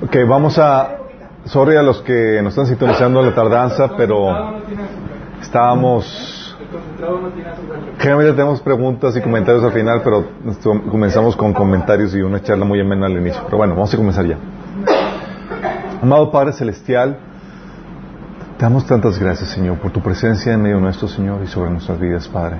[0.00, 0.96] Ok, vamos a...
[1.46, 4.60] Sorry a los que nos están sintonizando la tardanza, pero
[5.40, 6.56] estábamos...
[7.98, 10.24] Generalmente tenemos preguntas y comentarios al final, pero
[10.88, 13.42] comenzamos con comentarios y una charla muy amena al inicio.
[13.46, 14.36] Pero bueno, vamos a comenzar ya.
[16.00, 17.18] Amado Padre Celestial,
[18.56, 21.98] te damos tantas gracias, Señor, por tu presencia en medio nuestro, Señor, y sobre nuestras
[21.98, 22.58] vidas, Padre.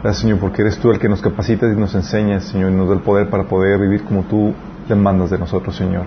[0.00, 2.88] Gracias, Señor, porque eres tú el que nos capacitas y nos enseñas, Señor, y nos
[2.88, 4.54] da el poder para poder vivir como tú
[4.88, 6.04] demandas de nosotros, Señor.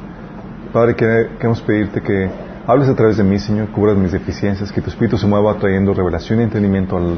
[0.76, 2.30] Padre, queremos pedirte que
[2.68, 5.94] hables a través de mí, Señor, cubras mis deficiencias, que tu Espíritu se mueva trayendo
[5.94, 7.16] revelación y entendimiento al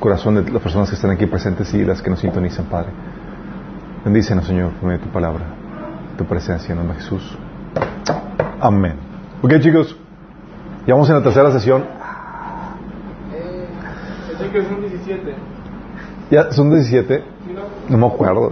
[0.00, 2.88] corazón de las personas que están aquí presentes y las que nos sintonizan, Padre.
[4.04, 5.44] Bendícenos, Señor, por medio de tu palabra,
[6.18, 7.38] tu presencia en nombre de Jesús.
[8.60, 8.96] Amén.
[9.40, 9.96] Ok, chicos,
[10.84, 11.84] ya vamos en la tercera sesión.
[13.32, 13.68] Eh,
[14.52, 15.34] que son 17.
[16.32, 17.22] ¿Ya son 17?
[17.88, 18.50] No me acuerdo.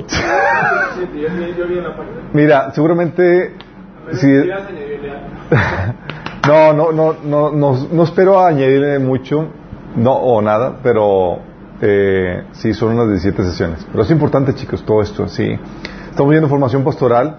[2.32, 3.56] Mira, seguramente
[4.12, 4.28] Sí.
[6.46, 9.48] no, no, no, no, no, no espero añadirle mucho,
[9.96, 11.38] no o nada, pero
[11.80, 13.86] eh, sí, son unas 17 sesiones.
[13.90, 15.58] Pero es importante, chicos, todo esto, sí.
[16.10, 17.38] Estamos viendo formación pastoral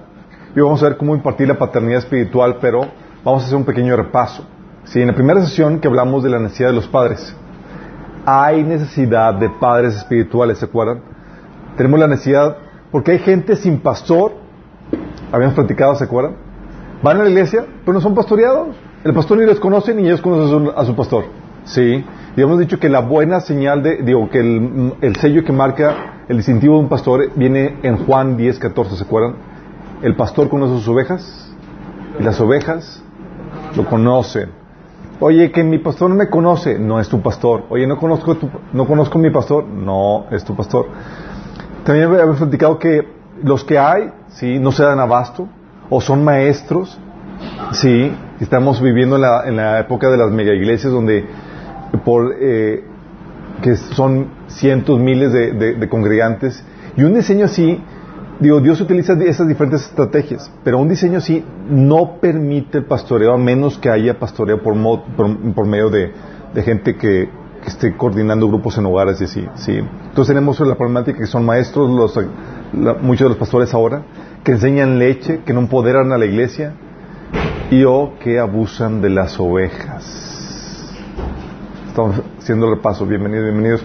[0.55, 2.81] y vamos a ver cómo impartir la paternidad espiritual, pero
[3.23, 4.45] vamos a hacer un pequeño repaso.
[4.85, 7.35] Sí, en la primera sesión que hablamos de la necesidad de los padres,
[8.25, 11.01] hay necesidad de padres espirituales, ¿se acuerdan?
[11.77, 12.57] Tenemos la necesidad,
[12.91, 14.33] porque hay gente sin pastor,
[15.31, 16.44] habíamos platicado, ¿se acuerdan?
[17.01, 18.75] Van a la iglesia, pero no son pastoreados.
[19.03, 21.25] El pastor ni los conoce ni ellos conocen a su pastor.
[21.65, 22.03] Sí.
[22.35, 26.37] Y hemos dicho que la buena señal de, digo, que el, sello que marca el
[26.37, 29.35] distintivo de un pastor viene en Juan 10, 14, ¿se acuerdan?
[30.01, 31.55] El pastor conoce a sus ovejas
[32.19, 33.03] y las ovejas
[33.75, 34.49] lo conocen.
[35.19, 37.63] Oye, que mi pastor no me conoce, no es tu pastor.
[37.69, 40.87] Oye, no conozco, tu, no conozco a mi pastor, no es tu pastor.
[41.85, 43.07] También hemos platicado que
[43.41, 45.47] los que hay, sí, no se dan abasto,
[45.89, 46.99] o son maestros,
[47.71, 51.25] sí, estamos viviendo en la, en la época de las mega iglesias donde
[52.03, 52.83] por eh,
[53.61, 56.63] que son cientos, miles de, congregantes,
[56.97, 57.81] y un diseño así,
[58.39, 63.37] digo, Dios utiliza esas diferentes estrategias, pero un diseño así no permite el pastoreo a
[63.37, 64.75] menos que haya pastoreo por,
[65.15, 66.11] por, medio de,
[66.53, 67.29] de gente que,
[67.63, 69.73] que, esté coordinando grupos en hogares y así, sí.
[69.73, 72.19] Entonces tenemos la problemática que son maestros, los,
[73.01, 74.03] muchos de los pastores ahora,
[74.45, 76.73] que enseñan leche, que no empoderan a la iglesia
[77.71, 80.93] y o que abusan de las ovejas.
[81.87, 83.07] Estamos haciendo el repaso.
[83.07, 83.83] Bienvenidos, bienvenidos.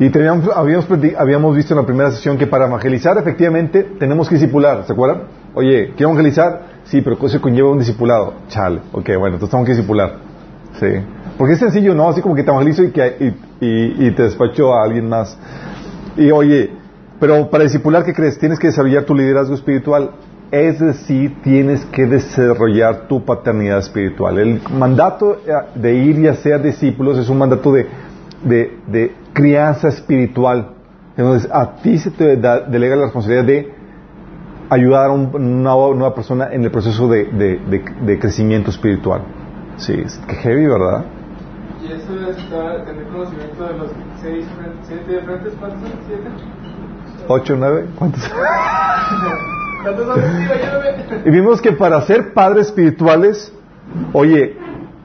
[0.00, 0.86] Y teníamos, habíamos,
[1.18, 5.24] habíamos visto en la primera sesión que para evangelizar efectivamente tenemos que discipular, ¿se acuerdan?
[5.54, 6.62] Oye, ¿quiero evangelizar?
[6.84, 8.32] Sí, pero eso conlleva un discipulado.
[8.48, 10.14] Chale, ok, bueno, entonces tenemos que discipular.
[10.80, 10.86] Sí.
[11.36, 12.08] Porque es sencillo, ¿no?
[12.08, 15.36] Así como que te evangelizo y, que, y, y te despacho a alguien más.
[16.16, 16.70] Y oye,
[17.18, 18.38] pero para discipular, ¿qué crees?
[18.38, 20.10] Tienes que desarrollar tu liderazgo espiritual.
[20.50, 24.38] Es decir, tienes que desarrollar tu paternidad espiritual.
[24.38, 27.88] El mandato eh, de ir y hacer discípulos es un mandato de,
[28.44, 30.72] de, crianza espiritual.
[31.16, 33.74] Entonces, a ti se te delega la responsabilidad de
[34.68, 39.22] ayudar a una nueva persona en el proceso de, crecimiento espiritual.
[39.78, 41.04] Sí, es que heavy, ¿verdad?
[41.82, 43.90] ¿Y eso es tener conocimiento de los
[44.22, 44.46] seis,
[44.82, 45.98] siete frentes, ¿cuántos son?
[46.06, 46.28] ¿Siete?
[47.28, 47.86] ¿Ocho, nueve?
[47.98, 48.22] ¿Cuántos?
[51.24, 53.52] y vimos que para ser padres espirituales,
[54.12, 54.56] oye,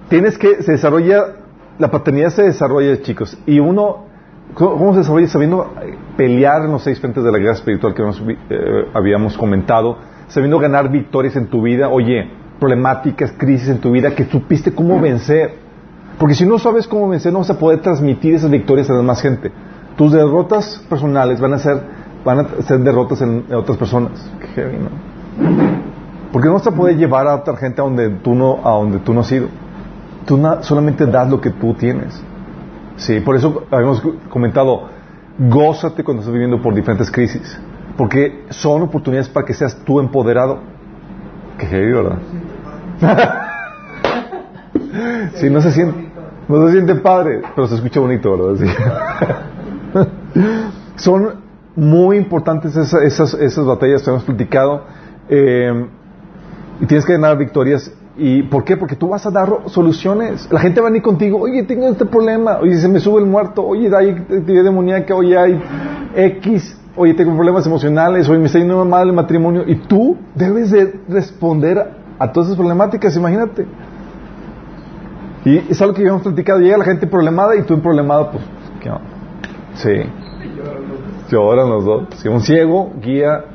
[0.09, 1.35] tienes que, se desarrolla,
[1.79, 4.05] la paternidad se desarrolla, chicos, y uno,
[4.53, 5.27] ¿cómo se desarrolla?
[5.27, 5.73] Sabiendo
[6.17, 10.59] pelear en los seis frentes de la guerra espiritual que nos, eh, habíamos comentado, sabiendo
[10.59, 12.29] ganar victorias en tu vida, oye,
[12.59, 15.55] problemáticas, crisis en tu vida, que supiste cómo vencer.
[16.19, 18.99] Porque si no sabes cómo vencer, no vas a poder transmitir esas victorias a la
[18.99, 19.51] demás gente.
[19.97, 21.81] Tus derrotas personales van a ser
[22.23, 24.11] van a ser derrotas en, otras personas.
[24.39, 24.89] Qué heavy, ¿no?
[26.31, 29.13] Porque no se puede llevar a otra gente a donde tú no, a donde tú
[29.13, 29.47] no has ido.
[30.25, 32.21] Tú solamente das lo que tú tienes.
[32.95, 34.83] Sí, por eso habíamos comentado,
[35.37, 37.59] gózate cuando estás viviendo por diferentes crisis.
[37.97, 40.59] Porque son oportunidades para que seas tú empoderado.
[41.57, 42.19] Qué heavy, ¿verdad?
[45.35, 46.09] sí, no se siente,
[46.47, 48.67] no se siente padre, pero se escucha bonito, ¿verdad?
[49.93, 50.09] Sí.
[50.95, 51.40] son
[51.75, 54.83] muy importantes esas, esas, esas batallas que hemos platicado.
[55.29, 55.87] Eh,
[56.81, 57.91] y tienes que ganar victorias.
[58.17, 58.75] ¿Y por qué?
[58.75, 60.47] Porque tú vas a dar soluciones.
[60.51, 63.27] La gente va a venir contigo, oye, tengo este problema, oye, se me sube el
[63.27, 65.61] muerto, oye, hay actividad demoníaca, oye, hay
[66.15, 69.63] X, oye, tengo problemas emocionales, oye, me está yendo mal el matrimonio.
[69.65, 73.65] Y tú debes de responder a todas esas problemáticas, imagínate.
[75.45, 76.59] Y es algo que habíamos platicado.
[76.59, 78.43] Llega la gente problemada y tú en problemado, pues,
[78.81, 78.91] ¿qué
[79.75, 80.09] Sí
[81.31, 82.07] lloran los dos.
[82.17, 83.45] Si un ciego guía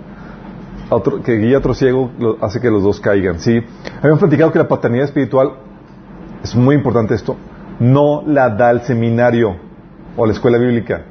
[0.88, 3.40] otro, que guía a otro ciego hace que los dos caigan.
[3.40, 3.61] ¿sí?
[3.99, 5.52] Habíamos platicado que la paternidad espiritual,
[6.43, 7.37] es muy importante esto,
[7.81, 9.56] no la da el seminario
[10.17, 11.02] o la escuela bíblica.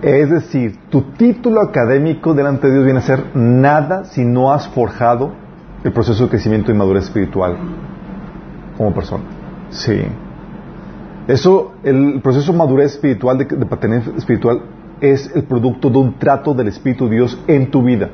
[0.00, 4.68] Es decir, tu título académico delante de Dios viene a ser nada si no has
[4.68, 5.32] forjado
[5.82, 7.56] el proceso de crecimiento y madurez espiritual
[8.76, 9.24] como persona.
[9.70, 10.04] Sí.
[11.28, 14.62] Eso, el proceso de madurez espiritual, de, de espiritual,
[15.00, 18.08] es el producto de un trato del Espíritu de Dios en tu vida.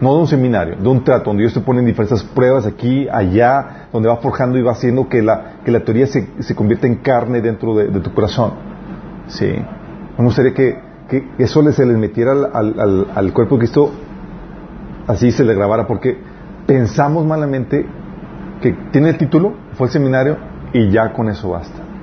[0.00, 3.88] No de un seminario, de un trato donde Dios te pone diversas pruebas aquí, allá,
[3.92, 6.96] donde va forjando y va haciendo que la, que la teoría se, se convierta en
[6.96, 8.54] carne dentro de, de tu corazón.
[9.28, 9.54] Sí.
[10.18, 10.78] Me gustaría que,
[11.08, 13.92] que eso se les metiera al, al, al, cuerpo de Cristo,
[15.06, 16.16] así se le grabara, porque
[16.66, 17.86] pensamos malamente
[18.60, 20.38] que tiene el título, fue el seminario
[20.72, 21.93] y ya con eso basta.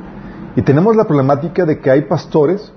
[0.55, 2.73] Y tenemos la problemática de que hay pastores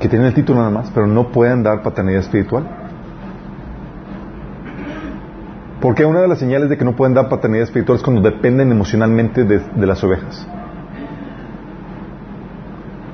[0.00, 2.66] que tienen el título nada más, pero no pueden dar paternidad espiritual.
[5.80, 8.72] Porque una de las señales de que no pueden dar paternidad espiritual es cuando dependen
[8.72, 10.46] emocionalmente de, las ovejas.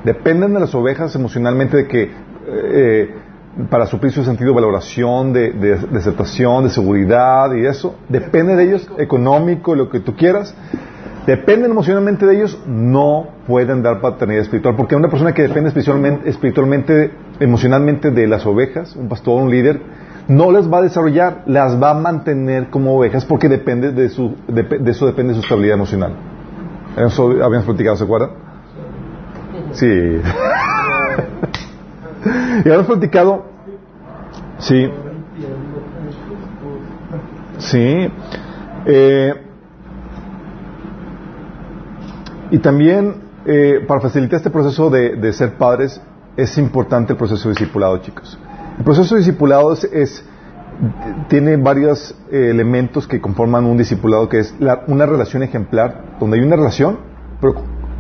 [0.05, 2.11] Dependen de las ovejas emocionalmente de que
[2.47, 3.15] eh,
[3.69, 8.57] para suplir su sentido de valoración, de, de, de, aceptación, de seguridad y eso, depende
[8.57, 10.55] de ellos, económico, lo que tú quieras,
[11.27, 16.29] dependen emocionalmente de ellos, no pueden dar paternidad espiritual, porque una persona que depende espiritualmente,
[16.29, 19.81] espiritualmente emocionalmente de las ovejas, un pastor, un líder,
[20.29, 24.37] no las va a desarrollar, las va a mantener como ovejas porque depende de su,
[24.49, 26.13] de, de eso depende de su estabilidad emocional.
[26.97, 28.31] Eso habíamos platicado, ¿se acuerdan?
[29.73, 29.87] Sí.
[32.65, 33.45] y habíamos platicado,
[34.59, 34.91] sí,
[37.59, 38.11] sí,
[38.87, 39.35] eh,
[42.53, 43.15] y también
[43.47, 46.01] eh, para facilitar este proceso de, ser padres
[46.37, 48.39] es importante el proceso de discipulado, chicos.
[48.79, 50.25] El proceso de discipulado es, es
[51.29, 56.39] tiene varios eh, elementos que conforman un discipulado, que es la, una relación ejemplar, donde
[56.39, 56.99] hay una relación,
[57.41, 57.55] pero,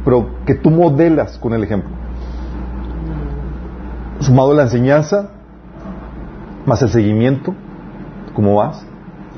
[0.05, 1.91] pero, que tú modelas con el ejemplo.
[4.21, 5.31] Sumado la enseñanza,
[6.67, 7.55] más el seguimiento,
[8.35, 8.85] ¿cómo vas?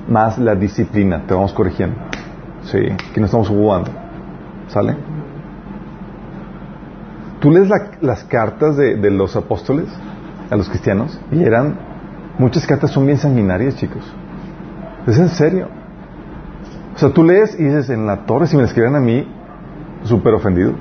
[0.08, 1.96] Más la disciplina, te vamos corrigiendo.
[2.64, 2.80] Sí,
[3.12, 4.03] que no estamos jugando.
[4.74, 4.96] ¿Sale?
[7.38, 9.86] Tú lees la, las cartas de, los apóstoles
[10.50, 11.78] a los cristianos y eran
[12.38, 14.02] muchas cartas son bien sanguinarias chicos.
[15.06, 15.68] Es en serio
[16.92, 19.28] o sea tú lees y dices en la torre si me escriben a mí
[20.04, 20.76] súper ofendidos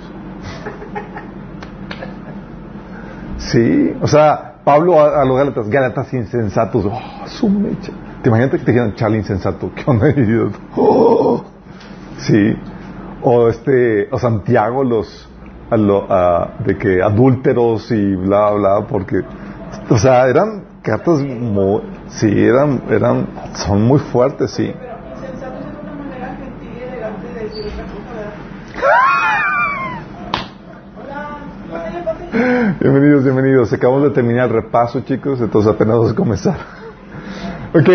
[3.38, 7.92] sí o sea Pablo a, los Gálatas Gálatas insensatos oh, su mecha.
[8.22, 11.44] Te imaginas que te dijeran Charlie insensato qué onda idiota oh,
[12.18, 12.56] sí
[13.24, 15.30] o este o Santiago los
[15.70, 19.24] a lo, a, de que adúlteros y bla bla porque
[19.90, 24.74] o sea, eran cartas muy, sí, eran, eran, son muy fuertes, sí.
[32.80, 33.72] Bienvenidos, bienvenidos.
[33.74, 36.58] Acabamos de terminar el repaso, chicos, entonces apenas vamos a comenzar.
[37.74, 37.90] Ok.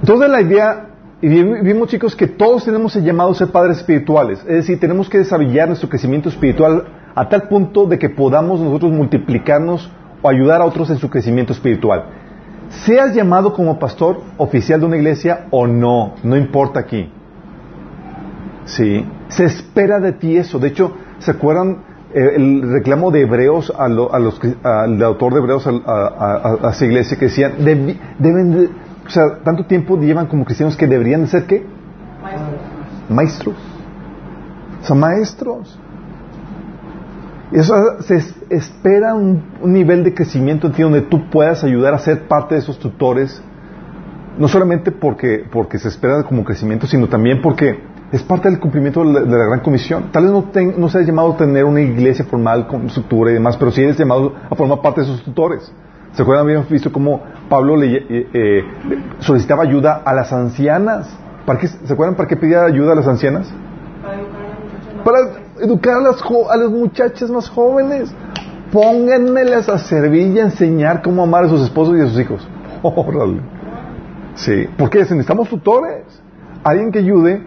[0.00, 0.86] Entonces la idea,
[1.22, 5.08] y vimos chicos que todos tenemos el llamado a ser padres espirituales, es decir, tenemos
[5.08, 6.84] que desarrollar nuestro crecimiento espiritual
[7.14, 9.88] a tal punto de que podamos nosotros multiplicarnos
[10.20, 12.06] o ayudar a otros en su crecimiento espiritual.
[12.70, 17.08] Seas llamado como pastor oficial de una iglesia o no, no importa aquí.
[18.64, 20.58] Sí, se espera de ti eso.
[20.58, 25.34] De hecho, ¿se acuerdan eh, el reclamo de Hebreos a, lo, a los, al autor
[25.34, 28.70] de Hebreos a, a, a, esa iglesia que decían, deb, deben de,
[29.06, 31.66] o sea, tanto tiempo llevan como cristianos que deberían de ser qué?
[32.22, 32.60] Maestros.
[33.08, 33.56] Maestros.
[34.80, 35.78] O sea, maestros.
[37.52, 41.98] Eso se espera un, un, nivel de crecimiento en ti donde tú puedas ayudar a
[41.98, 43.42] ser parte de esos tutores,
[44.38, 47.78] no solamente porque, porque se espera como crecimiento, sino también porque
[48.10, 50.10] es parte del cumplimiento de la, de la gran comisión.
[50.12, 53.34] Tal vez no, ten, no seas llamado a tener una iglesia formal con estructura y
[53.34, 55.70] demás, pero sí eres llamado a formar parte de esos tutores.
[56.14, 56.46] ¿Se acuerdan?
[56.46, 58.64] Habíamos visto cómo Pablo eh, eh,
[59.20, 61.08] solicitaba ayuda a las ancianas.
[61.46, 63.50] ¿Para qué, ¿Se acuerdan para qué pedía ayuda a las ancianas?
[65.04, 65.18] Para
[65.60, 68.14] educar a, las, a muchachas más jóvenes.
[68.70, 72.46] Pónganmelas a servir y a enseñar cómo amar a sus esposos y a sus hijos.
[72.82, 73.40] Órale.
[74.34, 76.04] Sí, porque necesitamos tutores.
[76.62, 77.42] Alguien que ayude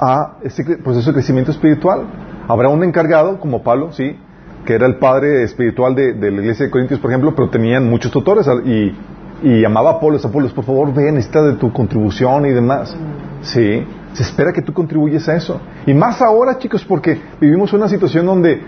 [0.00, 2.06] a ese proceso de crecimiento espiritual.
[2.48, 4.18] Habrá un encargado, como Pablo, sí,
[4.64, 7.88] que era el padre espiritual de, de, la iglesia de Corintios, por ejemplo, pero tenían
[7.88, 8.94] muchos tutores y,
[9.42, 12.96] y llamaba a Apolos, Apolos, por favor, ven, necesita de tu contribución y demás.
[13.42, 13.84] Sí.
[14.12, 15.60] Se espera que tú contribuyes a eso.
[15.86, 18.60] Y más ahora, chicos, porque vivimos una situación donde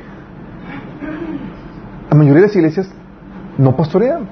[2.10, 2.90] la mayoría de las iglesias
[3.58, 4.26] no pastorean.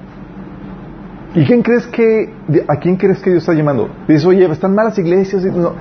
[1.35, 2.33] ¿Y quién crees que,
[2.67, 3.89] a quién crees que Dios está llamando?
[4.07, 5.43] Dices, oye, están malas iglesias.
[5.45, 5.73] No,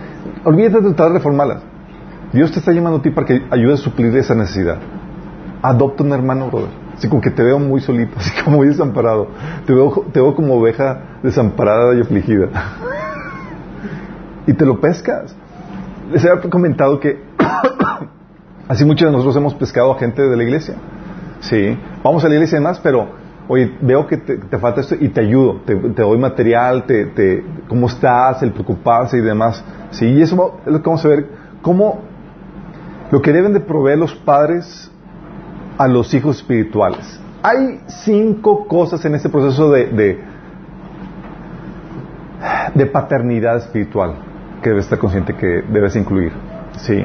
[0.45, 1.63] olvídate de tratar de reformarlas.
[2.33, 4.79] Dios te está llamando a ti para que ayudes a suplir esa necesidad.
[5.63, 6.71] Adopta un hermano, brother.
[6.95, 9.29] Así como que te veo muy solito, así como muy desamparado.
[9.67, 12.49] Te veo, te veo como oveja desamparada y afligida.
[14.47, 15.35] y te lo pescas.
[16.11, 17.23] Les he comentado que
[18.69, 20.75] así muchos de nosotros hemos pescado a gente de la iglesia.
[21.41, 23.09] Sí, vamos a la iglesia y demás, pero
[23.49, 27.87] oye, veo que te, falta esto y te ayudo, te, doy material, te, te, cómo
[27.87, 29.65] estás, el preocuparse y demás.
[29.91, 31.27] Sí, y eso es lo que vamos a ver,
[31.61, 32.01] cómo
[33.11, 34.91] lo que deben de proveer los padres
[35.83, 37.21] a los hijos espirituales.
[37.43, 40.17] Hay cinco cosas en este proceso de,
[42.77, 44.15] de, paternidad espiritual
[44.63, 46.31] que debes estar consciente que debes incluir.
[46.79, 47.05] Sí.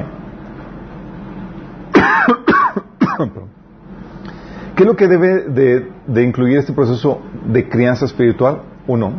[4.76, 5.48] ¿Qué es lo que debe
[6.06, 8.62] de, incluir este proceso de crianza espiritual?
[8.86, 9.10] Uno,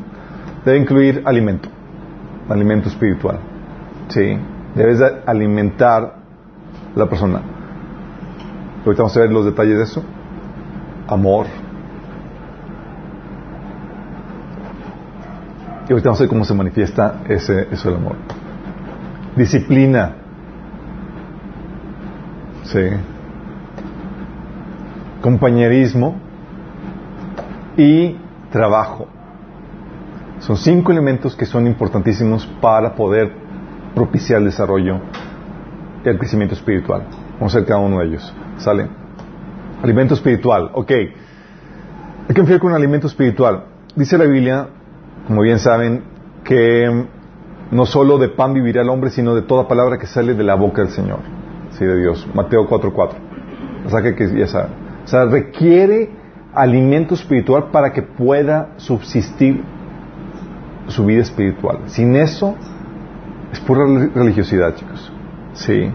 [0.64, 1.68] debe incluir alimento,
[2.48, 3.40] alimento espiritual.
[4.08, 4.38] Sí.
[4.74, 6.16] Debes de alimentar
[6.96, 7.59] la persona.
[8.86, 10.04] Ahorita vamos a ver los detalles de eso.
[11.08, 11.48] Amor.
[15.88, 18.16] Y ahorita vamos a ver cómo se manifiesta ese, eso del amor.
[19.36, 20.16] Disciplina.
[22.64, 22.90] Sí.
[25.22, 26.16] Compañerismo
[27.76, 28.16] y
[28.52, 29.08] trabajo.
[30.40, 33.32] Son cinco elementos que son importantísimos para poder
[33.94, 35.00] propiciar el desarrollo
[36.04, 37.04] el crecimiento espiritual.
[37.40, 38.34] Vamos a ver cada uno de ellos.
[38.58, 38.88] ¿Sale?
[39.82, 40.72] Alimento espiritual.
[40.74, 40.92] Ok.
[40.92, 43.64] Hay que enfiar con un alimento espiritual.
[43.96, 44.68] Dice la Biblia,
[45.26, 46.04] como bien saben,
[46.44, 47.06] que
[47.72, 50.56] no solo de pan vivirá el hombre, sino de toda palabra que sale de la
[50.56, 51.20] boca del Señor.
[51.72, 52.28] Sí, de Dios.
[52.34, 53.12] Mateo 4.4.
[53.86, 54.72] O sea que, ya saben.
[55.06, 56.10] O sea, requiere
[56.54, 59.64] alimento espiritual para que pueda subsistir
[60.88, 61.84] su vida espiritual.
[61.86, 62.56] Sin eso,
[63.52, 65.12] es pura religiosidad, chicos.
[65.54, 65.92] Sí.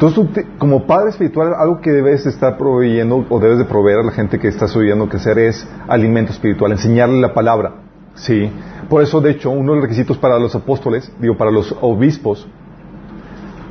[0.00, 4.12] Entonces, como padre espiritual, algo que debes estar proveyendo o debes de proveer a la
[4.12, 7.72] gente que estás oyendo que hacer es alimento espiritual, enseñarle la palabra.
[8.14, 8.48] Sí.
[8.88, 12.46] Por eso, de hecho, uno de los requisitos para los apóstoles, digo, para los obispos,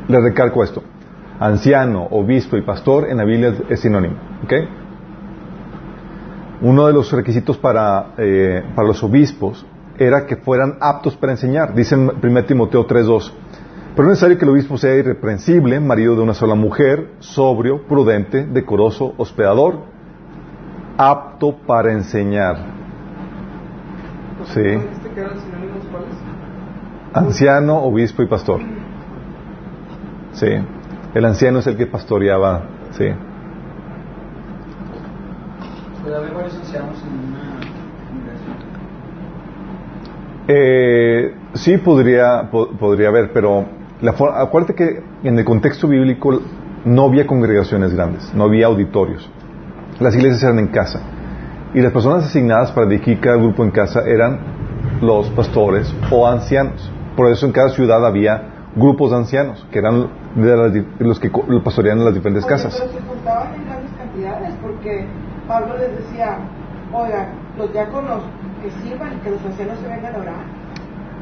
[0.09, 0.83] les recalco esto.
[1.39, 4.15] Anciano, obispo y pastor en la Biblia es sinónimo.
[4.43, 4.53] ¿Ok?
[6.61, 9.65] Uno de los requisitos para, eh, para los obispos
[9.97, 11.73] era que fueran aptos para enseñar.
[11.73, 13.31] Dice en 1 Timoteo 3.2
[13.97, 18.45] pero es necesario que el obispo sea irreprensible, marido de una sola mujer, sobrio, prudente,
[18.45, 19.79] decoroso, hospedador,
[20.99, 22.57] apto para enseñar.
[24.53, 24.77] Sí.
[27.11, 28.61] Anciano, obispo y pastor.
[30.33, 30.49] Sí.
[31.15, 32.65] El anciano es el que pastoreaba.
[32.91, 33.07] Sí.
[36.03, 37.47] ¿Puede haber varios ancianos en una
[40.49, 43.65] eh, sí, podría, podría haber, pero
[44.01, 46.39] la acuérdate que en el contexto bíblico
[46.85, 49.29] no había congregaciones grandes, no había auditorios.
[49.99, 51.01] Las iglesias eran en casa.
[51.73, 54.39] Y las personas asignadas para dirigir cada grupo en casa eran
[55.01, 56.91] los pastores o ancianos.
[57.15, 61.31] Por eso en cada ciudad había grupos de ancianos, que eran de los que
[61.63, 62.77] pastoreaban en las diferentes casas.
[62.79, 65.07] Pero se juntaban en grandes cantidades, porque
[65.47, 66.37] Pablo les decía,
[66.93, 68.21] oiga, los diáconos
[68.61, 70.56] que sirvan que los ancianos se vengan a orar.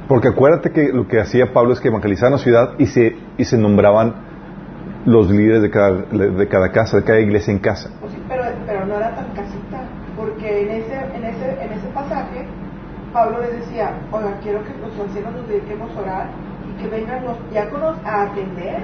[0.08, 3.46] Porque acuérdate que lo que hacía Pablo es que evangelizaban la ciudad y se, y
[3.46, 4.14] se nombraban
[5.06, 7.90] los líderes de cada, de cada casa, de cada iglesia en casa.
[8.00, 11.88] Pues sí, pero, pero no era tan casita, porque en ese, en, ese, en ese
[11.94, 12.46] pasaje
[13.16, 16.30] Pablo les decía, oiga, quiero que los ancianos nos dediquemos a orar
[16.70, 18.84] y que vengan los diáconos a atender.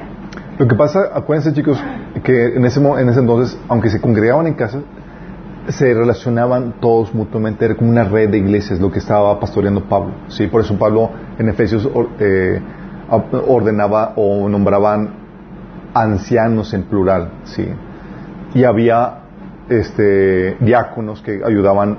[0.58, 1.84] Lo que pasa, acuérdense chicos,
[2.24, 4.80] que en ese, en ese entonces, aunque se congregaban en casa,
[5.68, 10.14] se relacionaban todos mutuamente, era como una red de iglesias lo que estaba pastoreando Pablo.
[10.28, 10.48] ¿sí?
[10.48, 11.88] Por eso Pablo en Efesios
[12.20, 12.62] eh,
[13.48, 15.14] ordenaba o nombraban
[15.94, 17.32] ancianos en plural.
[17.44, 17.68] ¿sí?
[18.54, 19.20] Y había
[19.70, 21.98] este, diáconos que ayudaban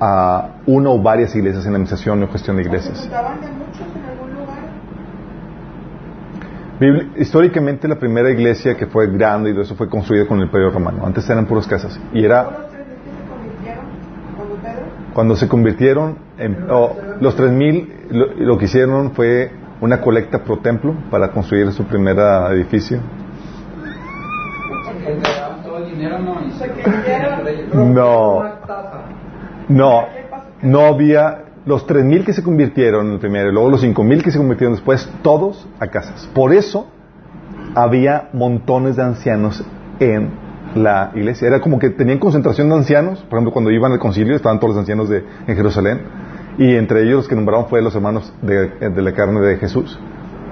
[0.00, 2.98] a una o varias iglesias en la administración o gestión de iglesias.
[2.98, 4.58] ¿Se de muchos en algún lugar?
[7.16, 10.70] históricamente la primera iglesia que fue grande y todo eso fue construida con el Imperio
[10.70, 11.04] Romano.
[11.04, 11.98] Antes eran puras casas.
[12.12, 12.67] Y era
[15.18, 16.68] cuando se convirtieron en
[17.20, 22.16] los 3000 lo, lo que hicieron fue una colecta pro templo para construir su primer
[22.52, 23.00] edificio.
[27.74, 28.44] No,
[29.68, 30.04] no,
[30.62, 34.30] no había, los 3.000 que se convirtieron en el primero y luego los 5.000 que
[34.30, 36.30] se convirtieron después, todos a casas.
[36.32, 36.86] Por eso
[37.74, 39.64] había montones de ancianos
[39.98, 41.48] en la iglesia.
[41.48, 44.74] Era como que tenían concentración de ancianos, por ejemplo, cuando iban al concilio estaban todos
[44.74, 46.00] los ancianos de, en Jerusalén,
[46.58, 49.98] y entre ellos los que nombraron fue los hermanos de, de la carne de Jesús.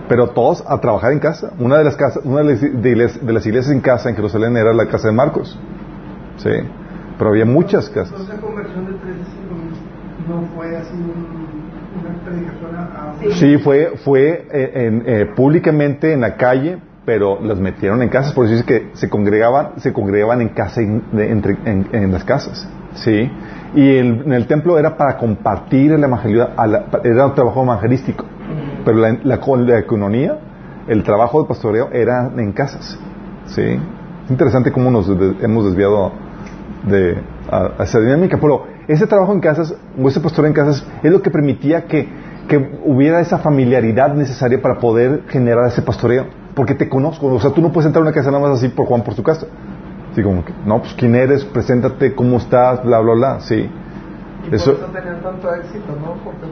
[0.08, 1.52] Pero todos a trabajar en casa.
[1.58, 4.73] Una de las casas, una de las, de las iglesias en casa en Jerusalén era
[4.73, 5.58] la casa de Marcos.
[6.37, 6.50] Sí.
[7.18, 8.12] Pero había muchas casas.
[8.12, 9.16] Entonces la conversión de 3
[10.28, 12.82] no fue así un, una predicación a...
[12.82, 18.09] a- Sí, fue, fue eh, en, eh, públicamente en la calle, pero las metieron en
[18.11, 22.25] casas, por eso dice que se congregaban, se congregaban en casa, en, en- en las
[22.25, 23.31] casas, sí.
[23.75, 27.63] Y el- en el templo era para compartir el evangelio, a la- era un trabajo
[27.63, 28.25] evangelístico,
[28.85, 30.39] pero la, la, la economía,
[30.89, 32.99] el trabajo de pastoreo era en casas,
[33.47, 33.63] sí.
[34.25, 36.11] Es interesante cómo nos de- hemos desviado
[36.89, 37.19] de
[37.51, 41.13] a, a esa dinámica, pero ese trabajo en casas o ese pastoreo en casas es
[41.13, 42.09] lo que permitía que,
[42.49, 47.51] que hubiera esa familiaridad necesaria para poder generar ese pastoreo, porque te conozco, o sea,
[47.53, 49.47] tú no puedes entrar a una casa nada más así por Juan por tu casa.
[50.11, 53.71] Así como que, no, pues quién eres, preséntate, cómo estás, bla, bla, bla, sí.
[54.51, 56.15] Y Eso- por eso tenían tanto éxito, ¿no?
[56.25, 56.47] Porque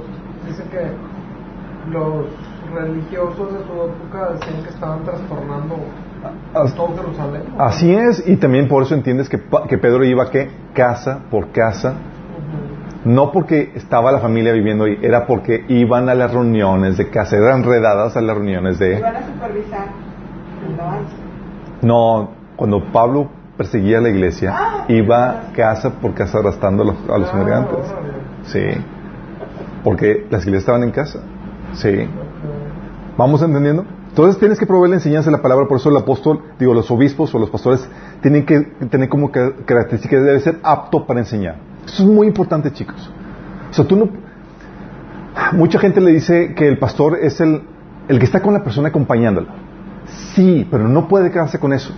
[0.47, 2.27] dicen que los
[2.75, 5.77] religiosos de su época decían que estaban trastornando
[6.55, 7.43] As- todo Jerusalén.
[7.57, 7.65] ¿no?
[7.65, 11.95] Así es, y también por eso entiendes que, que Pedro iba que casa por casa.
[13.05, 17.37] No porque estaba la familia viviendo ahí, era porque iban a las reuniones de casa,
[17.37, 18.99] eran redadas a las reuniones de...
[18.99, 19.87] Iban a supervisar.
[21.83, 24.85] No, cuando Pablo perseguía a la iglesia, Ah.
[24.89, 28.15] iba casa por casa arrastrando a los, a los Ah, órale.
[28.45, 28.61] Sí,
[29.83, 31.21] porque las iglesias estaban en casa.
[31.75, 32.09] Sí.
[33.17, 33.85] ¿vamos entendiendo?
[34.09, 36.91] Entonces tienes que proveer la enseñanza de la palabra, por eso el apóstol, digo, los
[36.91, 37.89] obispos o los pastores
[38.23, 41.57] tienen que tener como ca- característica debe ser apto para enseñar.
[41.87, 43.11] Eso es muy importante, chicos.
[43.71, 44.09] O sea, tú no...
[45.53, 47.63] Mucha gente le dice que el pastor es el,
[48.09, 49.49] el que está con la persona acompañándola.
[50.35, 51.93] Sí, pero no puede quedarse con eso.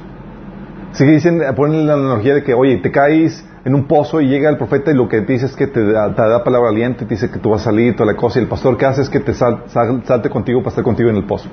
[0.93, 4.29] Sí que dicen, ponen la analogía de que, oye, te caes en un pozo y
[4.29, 6.71] llega el profeta y lo que te dice es que te da, te da palabra
[6.73, 8.87] y te dice que tú vas a salir, toda la cosa, y el pastor que
[8.87, 11.49] hace es que te sal- sal- salte contigo para estar contigo en el pozo.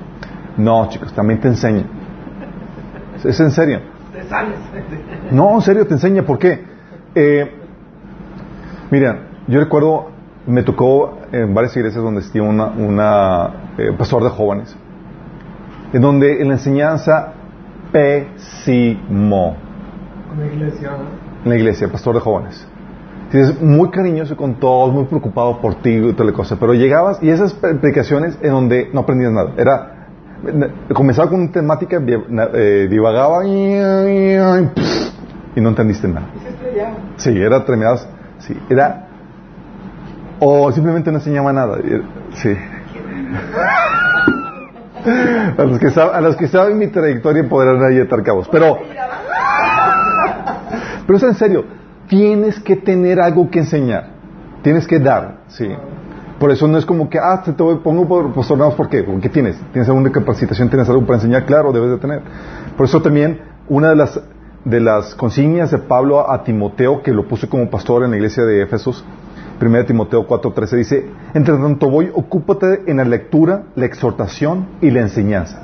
[0.56, 1.84] No, chicos, también te enseña.
[3.22, 3.80] Es en serio.
[4.12, 4.58] Te sales.
[5.32, 6.22] No, en serio, te enseña.
[6.22, 6.64] ¿Por qué?
[7.14, 7.52] Eh,
[8.94, 10.10] mira, yo recuerdo,
[10.46, 14.76] me tocó en varias iglesias donde existía una, una eh, pastor de jóvenes,
[15.92, 17.32] en donde en la enseñanza
[17.92, 19.56] pésimo
[20.34, 21.42] Una iglesia, ¿no?
[21.44, 22.66] en la iglesia, pastor de jóvenes.
[23.32, 26.56] Es muy cariñoso con todos, muy preocupado por ti y toda la cosa.
[26.60, 29.50] Pero llegabas y esas pre- predicaciones en donde no aprendías nada.
[29.56, 29.90] Era
[30.94, 32.00] comenzaba con una temática,
[32.54, 33.74] eh, divagaba y,
[35.56, 36.28] y no entendiste nada.
[36.36, 37.20] Y.
[37.20, 37.96] Sí, era tremenda.
[38.46, 39.08] Sí, era.
[40.40, 41.78] O simplemente no enseñaba nada.
[42.32, 42.54] Sí.
[45.58, 45.64] A
[46.20, 48.48] los que, saben mi trayectoria podrán ahí atar cabos.
[48.50, 48.78] Pero.
[51.06, 51.66] Pero es en serio,
[52.08, 54.08] tienes que tener algo que enseñar,
[54.62, 55.68] tienes que dar, sí.
[56.38, 59.02] Por eso no es como que, ah, te, te pongo por nada más, ¿por qué?
[59.02, 62.22] Porque tienes, tienes alguna capacitación, tienes algo para enseñar, claro, debes de tener.
[62.76, 64.20] Por eso también, una de las,
[64.64, 68.44] de las consignas de Pablo a Timoteo, que lo puso como pastor en la iglesia
[68.44, 69.04] de Éfesos,
[69.60, 75.00] 1 Timoteo 4:13 dice, entre tanto voy, ocúpate en la lectura, la exhortación y la
[75.00, 75.62] enseñanza.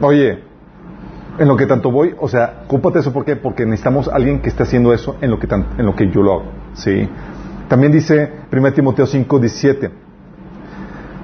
[0.00, 0.40] Oye,
[1.38, 3.36] en lo que tanto voy, o sea, ocúpate eso, ¿por qué?
[3.36, 6.22] Porque necesitamos alguien que esté haciendo eso en lo que, tan- en lo que yo
[6.22, 6.44] lo hago,
[6.74, 7.08] ¿sí?
[7.68, 9.90] También dice 1 Timoteo 5, 17,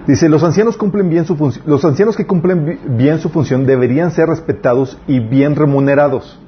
[0.06, 1.36] dice, los ancianos cumplen bien su
[1.66, 6.38] los ancianos que cumplen bi- bien su función deberían ser respetados y bien remunerados.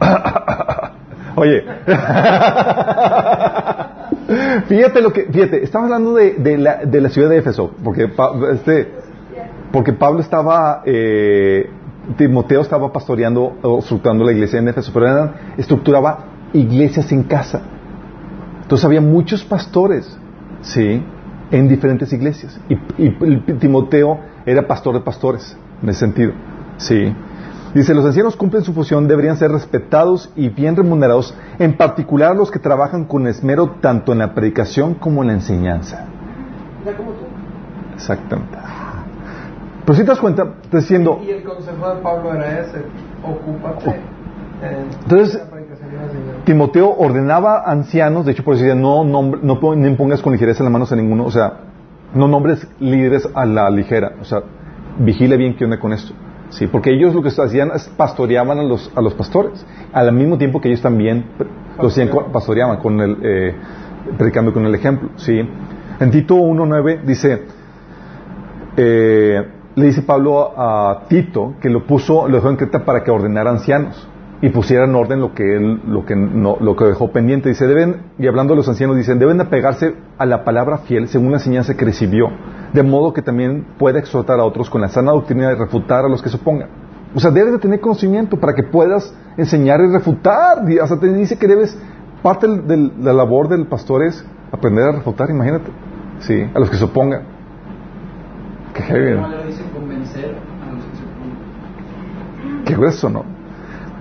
[1.36, 1.64] Oye,
[4.68, 8.08] fíjate lo que, fíjate, estamos hablando de, de la, de la ciudad de Éfeso, porque
[8.08, 8.92] pa- este,
[9.72, 11.68] porque Pablo estaba, eh,
[12.16, 17.62] Timoteo estaba pastoreando o estructurando la iglesia en Éfeso, pero eran- estructuraba iglesias en casa.
[18.62, 20.16] Entonces había muchos pastores,
[20.62, 21.02] ¿sí?
[21.50, 22.58] En diferentes iglesias.
[22.68, 26.32] Y, y Timoteo era pastor de pastores, en ese sentido,
[26.78, 27.14] ¿sí?
[27.74, 32.50] Dice, los ancianos cumplen su función, deberían ser respetados y bien remunerados, en particular los
[32.50, 36.06] que trabajan con esmero tanto en la predicación como en la enseñanza.
[37.94, 38.56] Exactamente.
[39.84, 42.78] Pero si te das cuenta, te diciendo, Y el consejo de Pablo era ese,
[43.22, 44.00] ocúpate
[44.62, 45.42] en Entonces,
[46.44, 50.32] Timoteo ordenaba a ancianos, de hecho por eso decía, no, nombre- no, no impongas con
[50.32, 51.54] ligereza las manos a ninguno, o sea,
[52.14, 54.42] no nombres líderes a la ligera, o sea,
[54.98, 56.12] vigile bien qué onda con esto.
[56.50, 60.38] Sí, porque ellos lo que hacían es pastoreaban a los, a los pastores, al mismo
[60.38, 61.26] tiempo que ellos también
[61.82, 61.98] los
[62.32, 63.54] pastoreaban con el, eh,
[64.16, 65.08] predicando con el ejemplo.
[65.16, 65.40] Sí.
[65.98, 67.42] En Tito 1.9 dice,
[68.76, 69.42] eh,
[69.74, 73.10] le dice Pablo a, a Tito que lo puso, lo dejó en Creta para que
[73.10, 74.08] ordenara ancianos
[74.46, 77.48] y pusiera en orden lo que él, lo que no, lo que dejó pendiente.
[77.48, 81.32] Dice, deben, y hablando de los ancianos, dicen, deben apegarse a la palabra fiel según
[81.32, 82.28] la enseñanza que recibió,
[82.72, 86.08] de modo que también pueda exhortar a otros con la sana doctrina y refutar a
[86.08, 86.68] los que se opongan.
[87.12, 90.70] O sea, debes de tener conocimiento para que puedas enseñar y refutar.
[90.70, 91.76] Y hasta te dice que debes,
[92.22, 95.72] parte de la labor del pastor es aprender a refutar, imagínate.
[96.20, 97.22] Sí, a los que se opongan.
[98.74, 99.22] Qué heavy, ¿no?
[99.22, 102.64] ¿Cómo le dice convencer a los que se oponen?
[102.64, 103.35] Qué grueso, ¿no?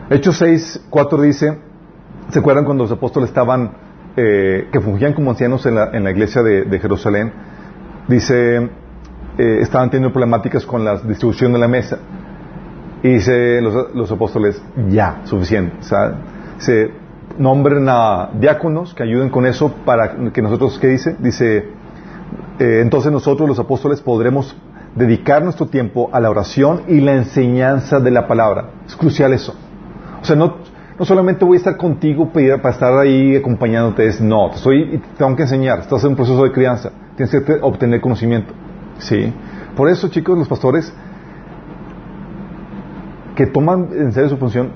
[0.08, 1.58] Hechos 6, 4 dice,
[2.30, 3.72] ¿se acuerdan cuando los apóstoles estaban,
[4.16, 7.34] eh, que fungían como ancianos en la, en la iglesia de, Jerusalén?
[8.08, 8.58] Dice,
[9.38, 11.98] eh, estaban teniendo problemáticas con la distribución de la mesa.
[13.02, 15.78] Y dice los, apóstoles, ya, suficiente.
[15.80, 16.14] Sea,
[16.60, 16.92] se
[17.40, 21.16] nombren a diáconos que ayuden con eso para que nosotros, ¿qué dice?
[21.18, 21.70] Dice,
[22.60, 24.56] eh, entonces nosotros los apóstoles podremos
[24.96, 28.70] dedicar nuestro tiempo a la oración y la enseñanza de la palabra.
[28.86, 29.56] Es crucial eso.
[30.26, 30.56] O sea, no,
[30.98, 35.36] no solamente voy a estar contigo para estar ahí acompañándote, es no, te estoy, tengo
[35.36, 38.52] que enseñar, estás en un proceso de crianza, tienes que te- obtener conocimiento.
[38.98, 39.32] ¿Sí?
[39.76, 40.92] Por eso, chicos, los pastores
[43.36, 44.72] que toman en serio su función,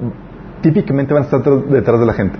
[0.61, 2.37] típicamente van a estar detrás de la gente.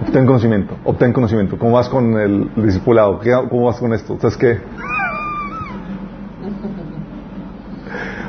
[0.00, 1.58] Obtén conocimiento, obtén conocimiento.
[1.58, 3.18] ¿Cómo vas con el, discipulado?
[3.20, 4.16] ¿Qué- ¿Cómo vas con esto?
[4.18, 4.58] ¿Sabes qué?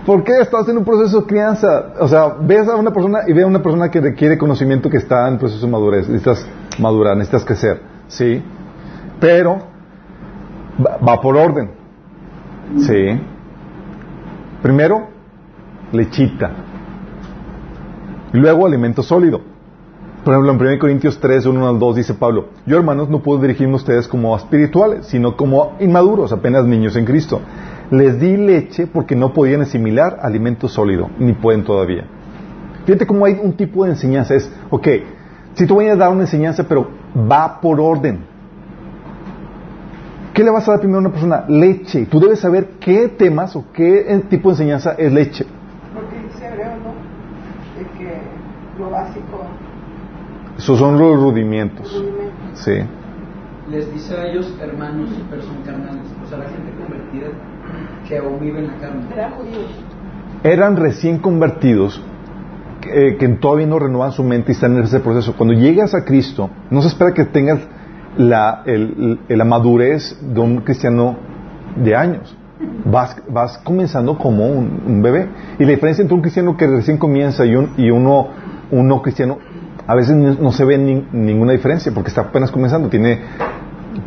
[0.06, 1.94] ¿Por qué estás en un proceso de crianza?
[2.00, 4.98] O sea, ves a una persona y ve a una persona que requiere conocimiento que
[4.98, 6.10] está en proceso de madurez.
[6.10, 6.46] Necesitas
[6.78, 7.82] madurar, necesitas crecer.
[8.10, 8.44] ¿Sí?
[9.22, 9.60] Pero
[10.86, 11.72] va, por orden.
[12.80, 13.22] ¿Sí?
[14.62, 15.08] Primero,
[15.94, 16.52] lechita.
[18.34, 19.40] Y luego alimento sólido.
[20.26, 23.42] Por ejemplo, en 1 Corintios 3, 1 al 2 dice Pablo, yo hermanos no puedo
[23.42, 27.42] dirigirme a ustedes como espirituales, sino como inmaduros, apenas niños en Cristo.
[27.94, 32.06] Les di leche porque no podían asimilar alimento sólido, ni pueden todavía.
[32.86, 34.88] Fíjate cómo hay un tipo de enseñanza, es, ok,
[35.54, 38.26] si te voy a dar una enseñanza, pero va por orden.
[40.34, 41.46] ¿Qué le vas a dar primero a una persona?
[41.48, 42.08] Leche.
[42.08, 45.46] Tú debes saber qué temas o qué tipo de enseñanza es leche.
[45.94, 46.94] Porque dice Hebreo, ¿no?
[47.78, 48.18] De que
[48.80, 49.46] lo básico,
[50.58, 51.94] Esos son los rudimentos.
[51.94, 52.60] rudimentos.
[52.60, 52.80] Sí.
[53.74, 56.04] Les dice a ellos hermanos, pero son carnales.
[56.24, 57.28] O sea, la gente convertida
[58.08, 59.02] que aún vive en la carne.
[59.14, 59.84] Eran judíos.
[60.44, 62.02] eran recién convertidos
[62.82, 65.34] que, que todavía no renovan su mente y están en ese proceso.
[65.36, 67.60] Cuando llegas a Cristo, no se espera que tengas
[68.18, 71.16] la, el- el- la madurez de un cristiano
[71.78, 72.38] de años.
[72.86, 75.28] Vas, vas comenzando como un, un bebé.
[75.58, 78.28] Y la diferencia entre un cristiano que recién comienza y, un, y uno,
[78.70, 79.40] un no cristiano,
[79.88, 82.90] a veces no, no se ve ni- ninguna diferencia porque está apenas comenzando.
[82.90, 83.22] Tiene,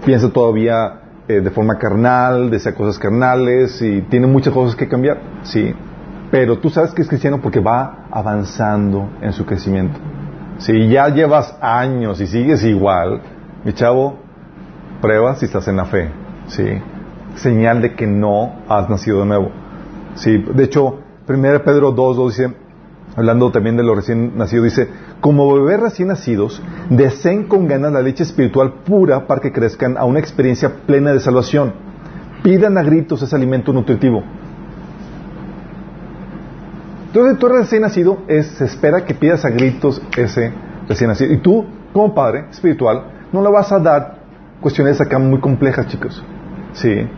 [0.05, 5.19] piensa todavía eh, de forma carnal, desea cosas carnales y tiene muchas cosas que cambiar.
[5.43, 5.75] Sí.
[6.31, 9.99] Pero tú sabes que es cristiano porque va avanzando en su crecimiento.
[10.59, 13.21] Si ya llevas años y sigues igual,
[13.65, 14.19] mi chavo,
[15.01, 16.11] prueba si estás en la fe.
[16.47, 16.65] Sí.
[17.35, 19.51] Señal de que no has nacido de nuevo.
[20.15, 20.39] Sí.
[20.39, 22.55] De hecho, 1 Pedro 2, 2 dice,
[23.17, 24.89] hablando también de los recién nacidos, dice,
[25.21, 30.05] como bebés recién nacidos, deseen con ganas la leche espiritual pura para que crezcan a
[30.05, 31.73] una experiencia plena de salvación.
[32.43, 34.23] Pidan a gritos ese alimento nutritivo.
[37.07, 40.53] Entonces tú recién nacido, es, se espera que pidas a gritos ese
[40.87, 41.33] recién nacido.
[41.33, 44.19] Y tú, como padre espiritual, no le vas a dar
[44.61, 46.23] cuestiones acá muy complejas, chicos.
[46.73, 47.09] Sí.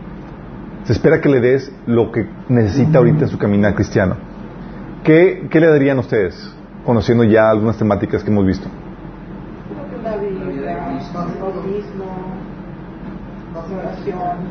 [0.85, 4.15] Se espera que le des lo que necesita ahorita en su caminar cristiano.
[5.03, 6.55] ¿Qué, qué le darían ustedes,
[6.89, 8.67] conociendo ya algunas temáticas que hemos visto?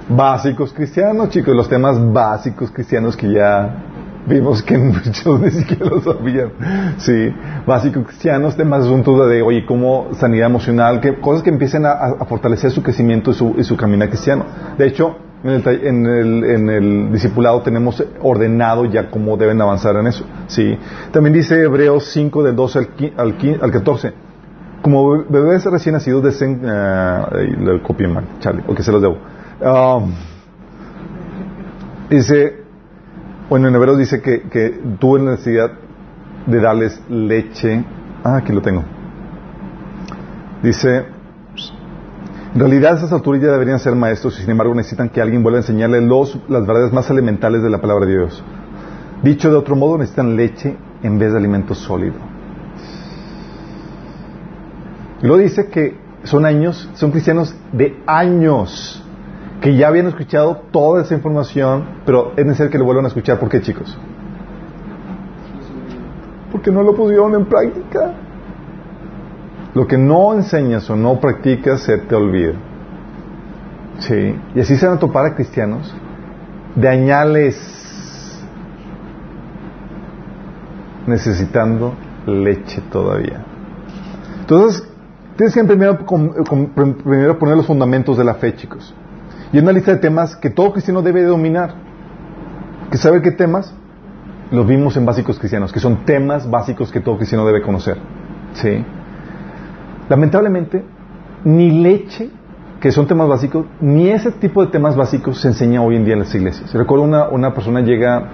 [0.09, 3.75] Básicos cristianos, chicos, los temas básicos cristianos que ya
[4.29, 6.53] vimos que muchos ni siquiera lo sabían.
[6.99, 7.35] Sí,
[7.67, 12.25] básicos cristianos, temas asuntos de, oye, como sanidad emocional, que, cosas que empiecen a, a
[12.25, 14.45] fortalecer su crecimiento y su, y su caminar cristiano.
[14.79, 19.97] De hecho, en el, en, el, en el discipulado tenemos ordenado ya cómo deben avanzar
[19.97, 20.25] en eso.
[20.49, 20.77] Sí.
[21.13, 24.13] También dice Hebreos 5 del 12 al, al, al 14.
[24.83, 26.63] Como be- bebés recién nacidos deseen...
[26.67, 29.19] ah, ahí lo copié mal, Charlie, o que se los debo.
[29.61, 30.13] Um,
[32.11, 32.63] dice,
[33.49, 35.71] bueno, en Hebreos dice que, que tuve necesidad
[36.47, 37.85] de darles leche.
[38.25, 38.83] Ah, aquí lo tengo.
[40.63, 41.05] Dice,
[42.55, 45.43] en realidad a esas alturas ya deberían ser maestros y sin embargo necesitan que alguien
[45.43, 48.43] vuelva a enseñarles los, las verdades más elementales de la palabra de Dios.
[49.23, 52.15] Dicho de otro modo, necesitan leche en vez de alimento sólido.
[55.23, 59.05] Y luego dice que son años, son cristianos de años,
[59.61, 63.39] que ya habían escuchado toda esa información, pero es necesario que lo vuelvan a escuchar.
[63.39, 63.99] ¿Por qué, chicos?
[66.53, 68.15] Porque no lo pusieron en práctica.
[69.75, 72.55] Lo que no enseñas o no practicas se te olvida.
[73.99, 74.35] Sí.
[74.55, 75.95] Y así se van a topar a cristianos
[76.75, 77.57] de añales
[81.07, 81.95] necesitando
[82.27, 83.45] leche todavía.
[84.41, 84.87] Entonces,
[85.37, 85.99] tienes que primero,
[87.39, 88.95] poner los fundamentos de la fe, chicos.
[89.53, 91.75] Y una lista de temas que todo cristiano debe de dominar.
[92.91, 93.75] ¿Que saber qué temas?
[94.51, 97.99] Los vimos en básicos cristianos, que son temas básicos que todo cristiano debe conocer.
[98.55, 98.85] ¿Sí?
[100.09, 100.85] Lamentablemente,
[101.45, 102.31] ni leche,
[102.81, 106.15] que son temas básicos, ni ese tipo de temas básicos se enseña hoy en día
[106.15, 106.73] en las iglesias.
[106.73, 108.29] Recuerdo una, una persona llega,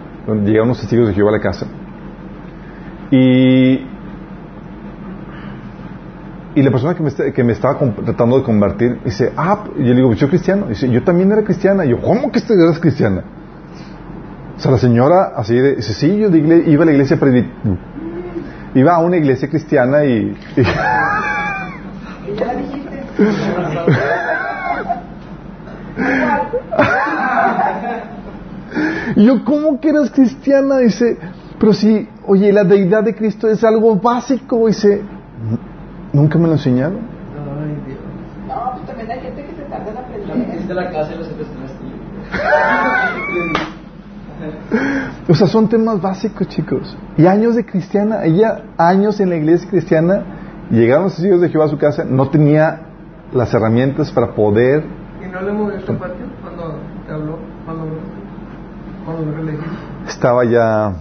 [0.45, 1.67] llega unos testigos de Jehová a la casa
[3.11, 3.87] y,
[6.55, 9.89] y la persona que me, que me estaba tratando de convertir dice, ah, y yo
[9.91, 10.67] le digo, yo cristiano.
[10.67, 11.85] Dice, yo también era cristiana.
[11.85, 13.23] Y yo, ¿cómo que eres cristiana?
[14.57, 17.19] O sea, la señora así de, dice, sí, yo iba a la iglesia,
[18.75, 20.37] iba a una iglesia cristiana y...
[20.57, 20.63] y
[29.17, 30.79] y yo, ¿cómo que eres cristiana?
[30.79, 31.17] Dice,
[31.59, 35.03] pero si, oye, la deidad de Cristo es algo básico, dice,
[36.13, 36.99] nunca me lo enseñaron.
[36.99, 37.99] Ay, Dios.
[38.49, 40.67] No, pues también hay gente que se tarda en aprender.
[40.67, 41.29] de la casa y los
[45.29, 46.97] O sea, son temas básicos, chicos.
[47.17, 50.25] Y años de cristiana, ella, años en la iglesia cristiana,
[50.71, 52.81] llegaron los hijos de Jehová a su casa, no tenía
[53.33, 54.85] las herramientas para poder.
[55.25, 57.39] ¿Y no le movió esta parte cuando te habló?
[57.65, 57.85] Cuando,
[59.05, 59.71] cuando lo elegiste?
[60.07, 60.95] Estaba ya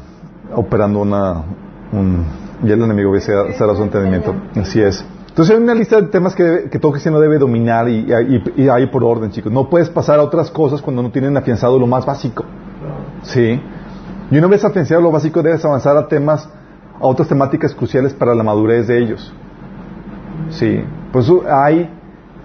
[0.56, 1.44] operando una,
[1.92, 2.26] un,
[2.64, 4.36] ya el enemigo hubiese cerrado su entendimiento.
[4.56, 5.06] Así es.
[5.34, 8.06] Entonces hay una lista de temas que, que todo cristiano debe dominar y,
[8.56, 9.52] y, hay por orden, chicos.
[9.52, 12.46] No puedes pasar a otras cosas cuando no tienen afianzado lo más básico.
[13.24, 13.60] Sí.
[14.30, 16.48] Y una vez afianzado lo básico, debes avanzar a temas,
[17.00, 19.34] a otras temáticas cruciales para la madurez de ellos.
[20.50, 20.84] Sí.
[21.12, 21.90] Por eso hay,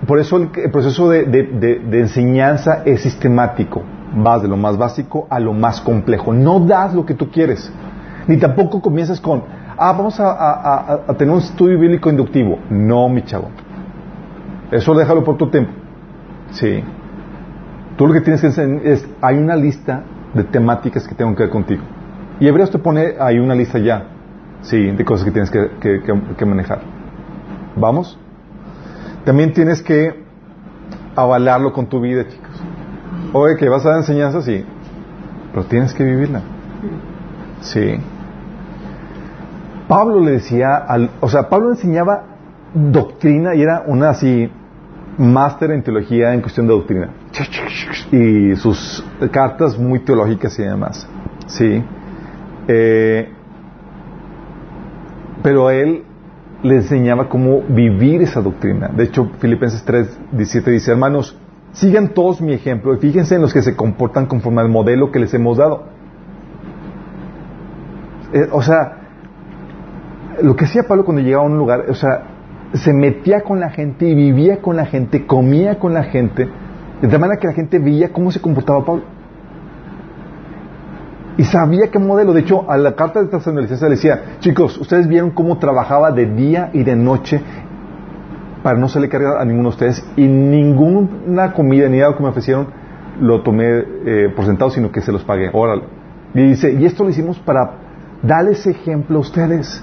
[0.06, 3.82] por eso el, proceso de, de, enseñanza es sistemático.
[4.16, 6.32] Vas de lo más básico a lo más complejo.
[6.32, 7.72] No das lo que tú quieres.
[8.26, 9.42] Ni tampoco comienzas con,
[9.76, 12.58] ah, vamos a, tener un estudio bíblico inductivo.
[12.70, 13.48] No, mi chavo.
[14.70, 15.72] Eso déjalo por tu tiempo.
[16.50, 16.82] Sí.
[17.96, 20.02] Tú lo que tienes que hacer es, hay una lista
[20.34, 21.82] de temáticas que tengo que ver contigo.
[22.38, 24.04] Y Hebreos te pone ahí una lista ya,
[24.60, 26.97] sí, de cosas que tienes que manejar.
[27.78, 28.18] ¿Vamos?
[29.24, 30.24] También tienes que
[31.14, 32.62] avalarlo con tu vida, chicos.
[33.32, 34.64] Oye, que vas a dar enseñanza, sí,
[35.52, 36.42] pero tienes que vivirla.
[37.60, 37.96] Sí.
[39.88, 42.24] Pablo le decía, al, o sea, Pablo enseñaba
[42.74, 44.50] doctrina y era una así
[45.16, 47.10] máster en teología en cuestión de doctrina.
[48.12, 51.08] Y sus cartas muy teológicas y demás.
[51.46, 51.82] Sí.
[52.68, 53.32] Eh,
[55.42, 56.04] pero él
[56.62, 58.88] le enseñaba cómo vivir esa doctrina.
[58.88, 61.38] De hecho, Filipenses 3, 17 dice, hermanos,
[61.72, 65.20] sigan todos mi ejemplo y fíjense en los que se comportan conforme al modelo que
[65.20, 65.84] les hemos dado.
[68.32, 68.98] Eh, o sea,
[70.42, 72.24] lo que hacía Pablo cuando llegaba a un lugar, o sea,
[72.74, 76.48] se metía con la gente y vivía con la gente, comía con la gente,
[77.00, 79.17] de tal manera que la gente veía cómo se comportaba Pablo.
[81.38, 82.34] Y sabía qué modelo.
[82.34, 86.26] De hecho, a la carta de trascendencia le decía, chicos, ustedes vieron cómo trabajaba de
[86.26, 87.40] día y de noche
[88.62, 92.22] para no se le carga a ninguno de ustedes y ninguna comida ni algo que
[92.24, 92.66] me ofrecieron
[93.20, 95.48] lo tomé eh, por sentado, sino que se los pagué.
[95.52, 95.84] Órale.
[96.34, 97.70] Y dice, y esto lo hicimos para
[98.22, 99.82] darles ejemplo a ustedes.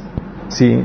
[0.50, 0.84] ¿Sí?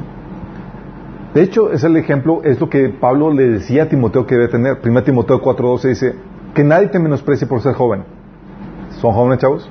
[1.34, 4.48] De hecho, es el ejemplo, es lo que Pablo le decía a Timoteo que debe
[4.48, 4.78] tener.
[4.84, 6.14] 1 Timoteo 4.12 dice,
[6.54, 8.04] que nadie te menosprecie por ser joven.
[9.00, 9.70] ¿Son jóvenes, chavos?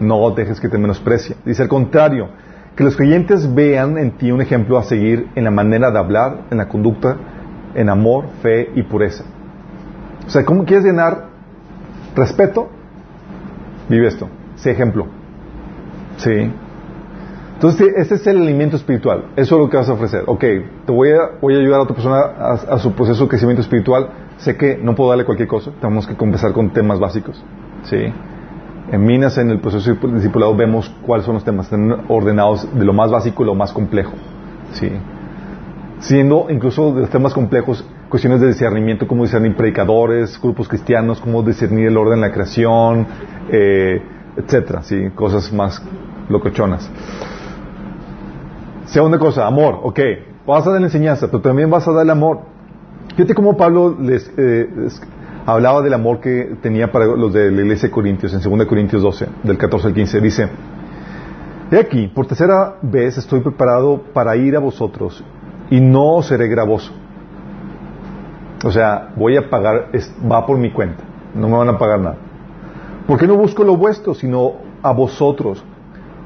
[0.00, 1.36] No dejes que te menosprecie.
[1.44, 2.28] Dice al contrario,
[2.76, 6.42] que los creyentes vean en ti un ejemplo a seguir en la manera de hablar,
[6.50, 7.16] en la conducta,
[7.74, 9.24] en amor, fe y pureza.
[10.26, 11.26] O sea, ¿cómo quieres llenar
[12.14, 12.68] respeto?
[13.88, 14.28] Vive esto.
[14.56, 15.06] Sé ejemplo.
[16.18, 16.52] Sí.
[17.54, 19.26] Entonces, este es el alimento espiritual.
[19.36, 20.24] Eso es lo que vas a ofrecer.
[20.26, 23.62] Ok, te voy a, voy a ayudar a otra persona a, su proceso de crecimiento
[23.62, 24.10] espiritual.
[24.36, 25.70] Sé que no puedo darle cualquier cosa.
[25.80, 27.42] Tenemos que empezar con temas básicos.
[27.84, 28.12] Sí.
[28.92, 31.66] En Minas, en el proceso de discipulado, vemos cuáles son los temas.
[31.66, 34.12] Están ordenados de lo más básico y lo más complejo.
[34.72, 34.90] Sí.
[35.98, 41.42] Siendo incluso de los temas complejos, cuestiones de discernimiento, cómo discernir predicadores, grupos cristianos, cómo
[41.42, 43.06] discernir el orden de la creación,
[43.50, 44.02] eh,
[44.36, 45.82] etcétera, sí, cosas más
[46.28, 46.88] locochonas.
[48.84, 50.00] Segunda cosa, amor, ok,
[50.46, 52.40] vas a dar la enseñanza, pero también vas a dar el amor.
[53.16, 55.00] Fíjate cómo Pablo les, eh, les
[55.46, 59.00] hablaba del amor que tenía para los de la iglesia de Corintios, en 2 Corintios
[59.02, 60.48] 12, del 14 al 15, dice,
[61.70, 65.24] He aquí, por tercera vez estoy preparado para ir a vosotros
[65.70, 66.92] y no seré gravoso.
[68.64, 71.02] O sea, voy a pagar, es- va por mi cuenta,
[71.34, 72.16] no me van a pagar nada.
[73.06, 75.62] Porque no busco lo vuestro, sino a vosotros.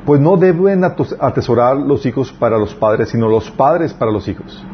[0.07, 4.65] Pues no deben atesorar los hijos para los padres, sino los padres para los hijos.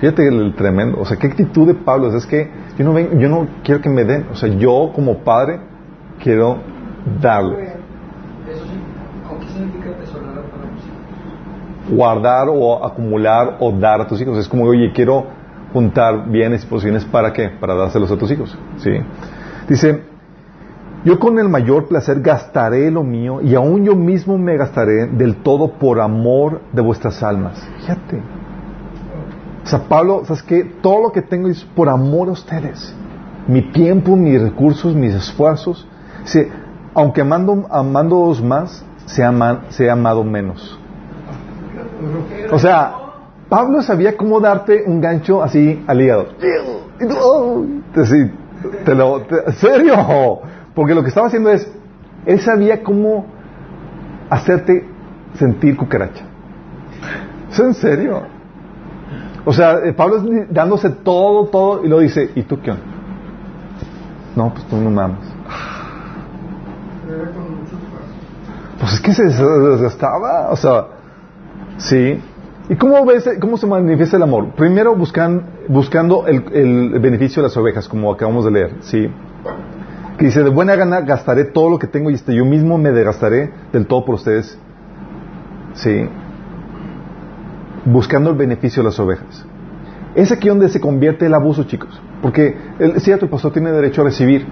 [0.00, 3.28] Fíjate el, tremendo, o sea, qué actitud de Pablo, es que yo no, ven- yo
[3.28, 5.60] no quiero que me den, o sea, yo como padre
[6.22, 6.58] quiero
[7.20, 7.70] darles.
[8.50, 8.78] Eso sí,
[9.30, 11.96] ¿o qué significa atesorar para los hijos?
[11.96, 14.38] guardar o acumular o dar a tus hijos.
[14.38, 15.26] Es como, oye, quiero
[15.72, 17.48] juntar bienes y posiciones para qué?
[17.48, 18.56] Para dárselos a tus hijos.
[18.78, 18.90] ¿sí?
[19.68, 20.02] Dice,
[21.04, 25.36] yo con el mayor placer gastaré lo mío y aún yo mismo me gastaré del
[25.36, 27.62] todo por amor de vuestras almas.
[27.80, 28.20] Fíjate.
[29.64, 30.64] O sea, Pablo, ¿sabes qué?
[30.82, 32.94] Todo lo que tengo es por amor a ustedes.
[33.48, 35.86] Mi tiempo, mis recursos, mis esfuerzos.
[36.22, 36.50] Dice,
[36.94, 40.78] aunque amando, amándoos más, se, aman, se he amado menos.
[42.52, 42.94] O sea,
[43.48, 46.26] Pablo sabía cómo darte un gancho así al hígado.
[48.84, 50.40] Te lo, te- serio,
[50.74, 51.70] porque lo que estaba haciendo es,
[52.26, 53.26] él sabía cómo
[54.30, 54.86] hacerte
[55.38, 56.24] sentir cucaracha.
[57.50, 58.22] ¿Es en serio?
[59.46, 60.22] O sea, eh, Pablo es
[60.54, 62.82] dándose todo, todo, y lo dice, ¿y tú qué onda?
[64.36, 65.18] No, pues tú no mames.
[68.80, 70.86] Pues es que se des- desgastaba, o sea,
[71.78, 72.20] sí.
[72.68, 74.48] ¿Y cómo ves, cómo se manifiesta el amor?
[74.56, 79.08] Primero buscan, buscando el, el beneficio de las ovejas, como acabamos de leer, sí.
[80.18, 82.90] Que dice, de buena gana gastaré todo lo que tengo y este, yo mismo me
[82.90, 84.58] desgastaré del todo por ustedes,
[85.74, 86.08] sí.
[87.84, 89.44] Buscando el beneficio de las ovejas.
[90.14, 92.00] Es aquí donde se convierte el abuso, chicos.
[92.22, 94.46] Porque el, cierto, el pastor tiene derecho a recibir,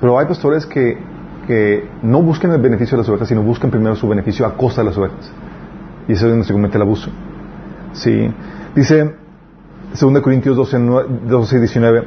[0.00, 0.98] pero hay pastores que,
[1.46, 4.82] que no buscan el beneficio de las ovejas, sino buscan primero su beneficio a costa
[4.82, 5.32] de las ovejas.
[6.06, 7.10] Y eso es donde se comete el abuso.
[7.92, 8.30] Sí.
[8.74, 9.14] Dice
[9.98, 12.04] 2 Corintios 12, 9 12 y 19,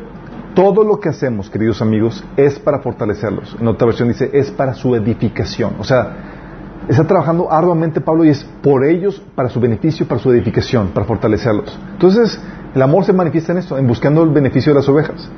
[0.56, 3.58] todo lo que hacemos, queridos amigos, es para fortalecerlos.
[3.60, 5.74] En otra versión dice, es para su edificación.
[5.80, 6.43] O sea,
[6.88, 11.06] está trabajando arduamente Pablo y es por ellos, para su beneficio, para su edificación, para
[11.06, 11.78] fortalecerlos.
[11.92, 12.40] Entonces,
[12.76, 15.30] el amor se manifiesta en esto, en buscando el beneficio de las ovejas.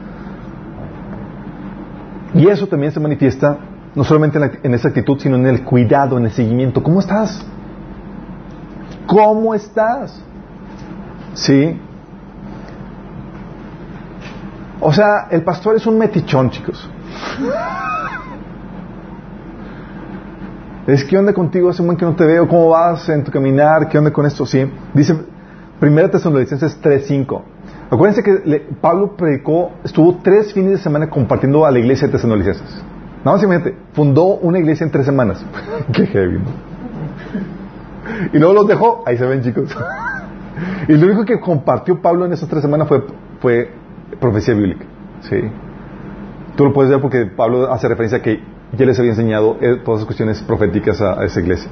[2.33, 3.57] Y eso también se manifiesta
[3.93, 6.83] no solamente en, en esa actitud, sino en el cuidado, en el seguimiento.
[6.83, 7.45] ¿Cómo estás?
[9.07, 10.21] ¿Cómo estás?
[11.33, 11.79] Sí.
[14.79, 16.89] O sea, el pastor es un metichón, chicos.
[20.87, 23.31] Es que onda contigo, hace un buen que no te veo, ¿cómo vas en tu
[23.31, 23.89] caminar?
[23.89, 24.45] ¿Qué onda con esto?
[24.45, 24.69] Sí.
[24.93, 25.15] Dice
[25.81, 27.41] 1 Tesalonicenses 3.5.
[27.89, 32.83] Acuérdense que Pablo predicó, estuvo tres fines de semana compartiendo a la iglesia de Tesalonicenses.
[33.23, 35.43] Nada más imagínate, fundó una iglesia en tres semanas.
[35.93, 36.75] Qué heavy, ¿no?
[38.31, 39.75] Y luego los dejó, ahí se ven chicos.
[40.87, 43.03] y lo único que compartió Pablo en esas tres semanas fue,
[43.39, 43.71] fue
[44.19, 44.85] profecía bíblica.
[45.21, 45.37] ¿sí?
[46.55, 48.39] Tú lo puedes ver porque Pablo hace referencia a que
[48.77, 51.69] ya les había enseñado eh, todas esas cuestiones proféticas a, esa iglesia.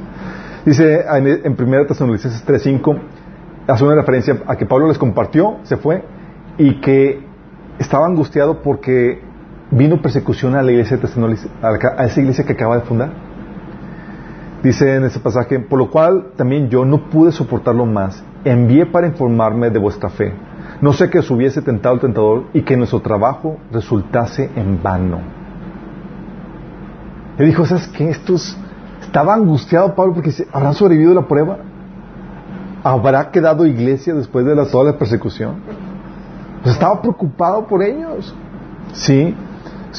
[0.65, 2.99] Dice en, en 1 Tesalonicenses 3.5,
[3.67, 6.03] hace una referencia a que Pablo les compartió, se fue,
[6.57, 7.21] y que
[7.79, 9.21] estaba angustiado porque
[9.71, 13.11] vino persecución a la iglesia de a esa iglesia que acaba de fundar.
[14.61, 18.23] Dice en ese pasaje, por lo cual también yo no pude soportarlo más.
[18.45, 20.33] Envié para informarme de vuestra fe.
[20.79, 25.42] No sé que os hubiese tentado el tentador y que nuestro trabajo resultase en vano.
[27.37, 28.09] Le dijo, ¿sabes qué?
[28.09, 28.57] Estos...
[29.01, 31.57] Estaba angustiado Pablo porque dice, ¿habrán sobrevivido la prueba?
[32.83, 35.57] ¿Habrá quedado iglesia después de la, toda la persecución?
[36.63, 38.33] Pues estaba preocupado por ellos.
[38.93, 39.35] Sí.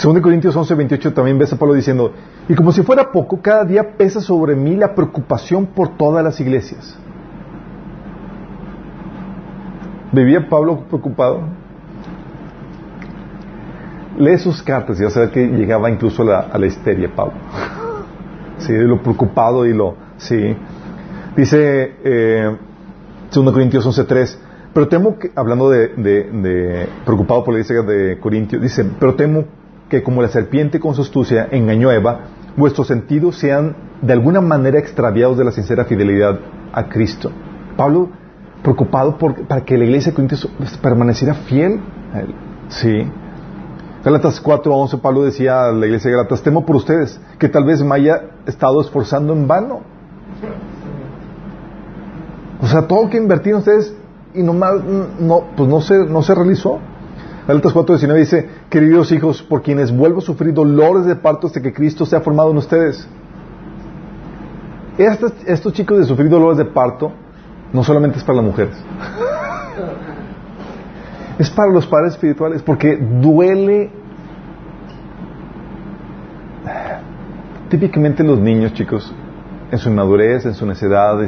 [0.03, 2.13] 2 Corintios 11, 28 también ves a Pablo diciendo,
[2.49, 6.41] y como si fuera poco, cada día pesa sobre mí la preocupación por todas las
[6.41, 6.99] iglesias.
[10.11, 11.43] ¿Vivía Pablo preocupado?
[14.19, 17.35] Lee sus cartas y vas a ver que llegaba incluso a la, a histeria Pablo.
[18.59, 19.97] Sí, lo preocupado y lo...
[20.17, 20.57] Sí.
[21.37, 22.57] Dice eh,
[23.33, 24.37] 2 Corintios 11.3,
[24.73, 29.45] pero temo que, hablando de preocupado por la iglesia de Corintios, dice, pero temo
[29.89, 32.21] que como la serpiente con su astucia engañó a Eva,
[32.57, 36.39] vuestros sentidos sean de alguna manera extraviados de la sincera fidelidad
[36.73, 37.31] a Cristo.
[37.77, 38.11] Pablo
[38.63, 40.49] preocupado por, para que la iglesia de Corintios
[40.81, 41.81] permaneciera fiel
[42.13, 42.35] a él.
[42.69, 43.07] Sí.
[44.05, 47.49] Galatas 4 a 11, Pablo decía a la iglesia de Galatas, temo por ustedes, que
[47.49, 49.81] tal vez me haya estado esforzando en vano.
[52.61, 53.95] O sea, todo lo que invertí en ustedes
[54.35, 54.75] y nomás
[55.19, 56.81] no, pues no se, no se realizó.
[57.49, 61.63] Galatas 4, 19 dice, queridos hijos, por quienes vuelvo a sufrir dolores de parto hasta
[61.63, 63.09] que Cristo sea formado en ustedes.
[64.99, 67.11] Estos, estos chicos de sufrir dolores de parto
[67.73, 68.77] no solamente es para las mujeres.
[71.39, 73.91] es para los padres espirituales porque duele
[77.69, 79.13] típicamente los niños chicos
[79.71, 81.19] en su inmadurez en su necedad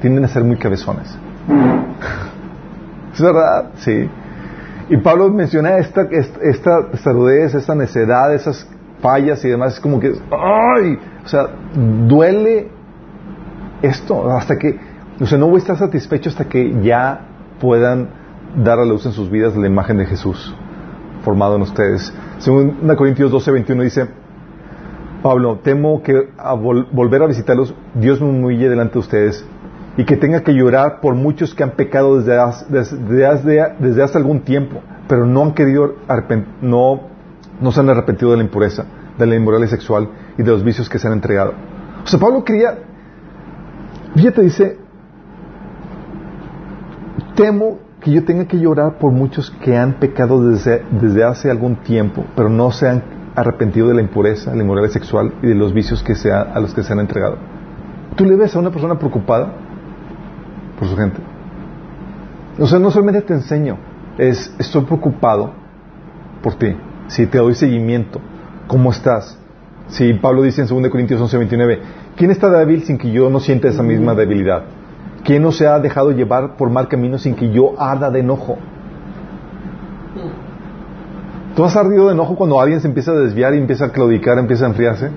[0.00, 1.16] tienden a ser muy cabezones.
[3.12, 4.08] Es verdad sí.
[4.90, 8.68] Y Pablo menciona esta esta saludez esta necedad esas
[9.00, 9.74] fallas y demás.
[9.74, 11.48] Es como que ay o sea
[12.06, 12.68] duele
[13.82, 14.78] esto hasta que
[15.20, 17.22] o sea no voy a estar satisfecho hasta que ya
[17.60, 18.17] puedan
[18.56, 20.54] dar a luz en sus vidas la imagen de Jesús
[21.22, 22.12] formado en ustedes.
[22.38, 24.08] Según Corintios 12, 21 dice,
[25.22, 29.44] Pablo, temo que a volver a visitarlos, Dios me humille delante de ustedes
[29.96, 34.16] y que tenga que llorar por muchos que han pecado desde hace, desde, desde hace
[34.16, 35.96] algún tiempo, pero no han querido,
[36.62, 37.00] no,
[37.60, 38.84] no se han arrepentido de la impureza,
[39.18, 41.54] de la inmoralidad sexual y de los vicios que se han entregado.
[42.04, 42.78] O sea, Pablo quería,
[44.14, 44.78] fíjate, dice,
[47.34, 51.76] temo que yo tenga que llorar por muchos que han pecado desde, desde hace algún
[51.76, 53.02] tiempo, pero no se han
[53.34, 56.74] arrepentido de la impureza, la inmoralidad sexual y de los vicios que sea, a los
[56.74, 57.38] que se han entregado.
[58.16, 59.52] ¿Tú le ves a una persona preocupada
[60.78, 61.18] por su gente?
[62.58, 63.78] O sea, no solamente te enseño,
[64.16, 65.52] es estoy preocupado
[66.42, 66.76] por ti.
[67.08, 68.20] Si te doy seguimiento,
[68.66, 69.38] ¿cómo estás?
[69.88, 71.82] Si Pablo dice en 2 Corintios 11, 29,
[72.16, 74.64] ¿quién está débil sin que yo no sienta esa misma debilidad?
[75.24, 78.56] ¿Quién no se ha dejado llevar por mal camino sin que yo arda de enojo?
[81.54, 84.38] ¿Tú has ardido de enojo cuando alguien se empieza a desviar y empieza a claudicar,
[84.38, 85.10] empieza a enfriarse?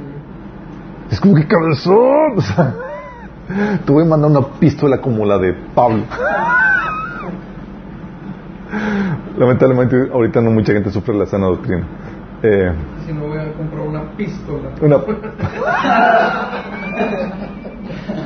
[1.12, 2.38] Es como que cabezón.
[2.38, 2.74] O sea,
[3.86, 6.04] te voy a mandar una pistola como la de Pablo.
[9.38, 11.86] Lamentablemente ahorita no mucha gente sufre la sana doctrina.
[12.44, 12.72] Eh,
[13.06, 14.70] si no voy a comprar una pistola.
[14.82, 14.98] Una...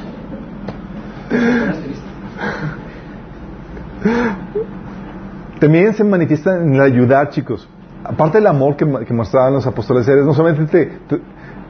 [5.60, 7.68] También se manifiesta en el ayudar, chicos.
[8.04, 11.00] Aparte del amor que, mostraban los apóstoles, no solamente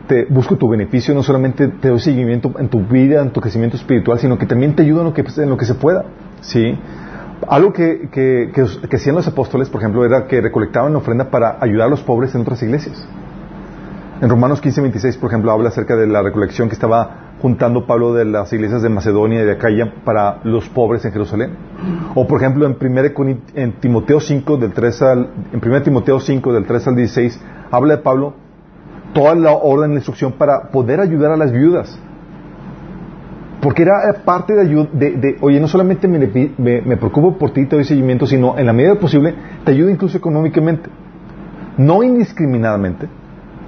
[0.08, 3.78] te, busco tu beneficio, no solamente te doy seguimiento en tu vida, en tu crecimiento
[3.78, 6.04] espiritual, sino que también te ayudo en lo que, en lo que se pueda.
[6.42, 6.78] ¿sí?
[7.48, 11.88] Algo que, que, que, hacían los apóstoles, por ejemplo, era que recolectaban ofrenda para ayudar
[11.88, 13.08] a los pobres en otras iglesias.
[14.22, 18.16] En Romanos 15, 26, por ejemplo, habla acerca de la recolección que estaba juntando Pablo
[18.16, 21.52] de las iglesias de Macedonia y de Acaya para los pobres en Jerusalén.
[22.16, 26.66] O por ejemplo en, en Timoteo 5 del 3 al en 1 Timoteo 5 del
[26.66, 27.40] 3 al 16
[27.70, 28.34] habla de Pablo
[29.14, 31.96] toda la orden de instrucción para poder ayudar a las viudas.
[33.62, 33.94] Porque era
[34.26, 36.18] parte de ayuda, de, oye, no solamente me,
[36.58, 40.18] me, preocupo por ti, te doy seguimiento, sino en la medida posible te ayudo incluso
[40.18, 40.90] económicamente.
[41.78, 43.08] No indiscriminadamente,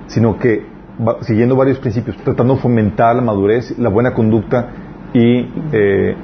[0.08, 0.77] sino que
[1.22, 4.70] siguiendo varios principios, tratando de fomentar la madurez, la buena conducta
[5.14, 6.16] y eh,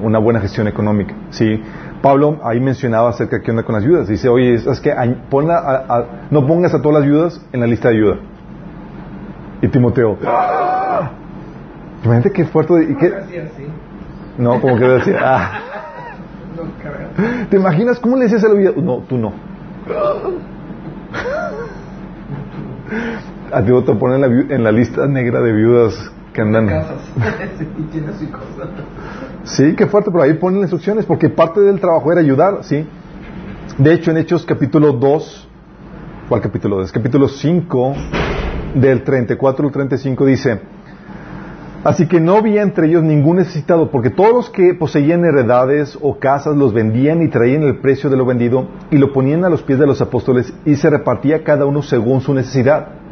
[0.00, 1.14] una buena gestión económica.
[1.30, 1.60] ¿sí?
[2.00, 4.08] Pablo ahí mencionaba acerca de qué onda con las ayudas.
[4.08, 4.94] Dice, oye, es que
[6.30, 8.16] no pongas a todas las ayudas en la lista de ayuda.
[9.62, 11.10] Y Timoteo, ¡Ah!
[12.04, 12.74] imagínate qué fuerte.
[12.90, 13.12] Y qué...
[14.36, 15.60] No, como que decía, ah.
[17.50, 18.72] ¿Te imaginas cómo le decías a la vida?
[18.76, 19.32] No, tú no
[23.52, 26.68] a ti te ponen en la, lista negra de viudas que andan.
[29.44, 32.86] sí, qué fuerte, pero ahí ponen instrucciones, porque parte del trabajo era ayudar, ¿sí?
[33.78, 35.48] De hecho, en Hechos capítulo 2,
[36.28, 36.92] ¿cuál capítulo 2?
[36.92, 37.94] Capítulo 5,
[38.74, 40.60] del 34 al 35 dice,
[41.84, 46.18] Así que no había entre ellos ningún necesitado, porque todos los que poseían heredades o
[46.18, 49.62] casas los vendían y traían el precio de lo vendido y lo ponían a los
[49.62, 53.03] pies de los apóstoles y se repartía cada uno según su necesidad.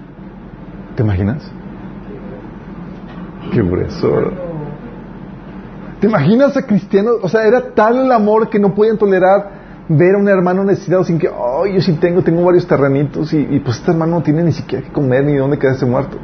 [0.97, 1.51] ¿Te imaginas?
[3.53, 4.30] Qué grueso.
[6.01, 7.16] ¿Te imaginas a cristianos?
[7.22, 11.05] O sea, era tal el amor que no podían tolerar ver a un hermano necesitado
[11.05, 14.43] sin que, oh, yo sí tengo, tengo varios terrenitos y, pues este hermano no tiene
[14.43, 16.18] ni siquiera que comer ni dónde quedarse muerto.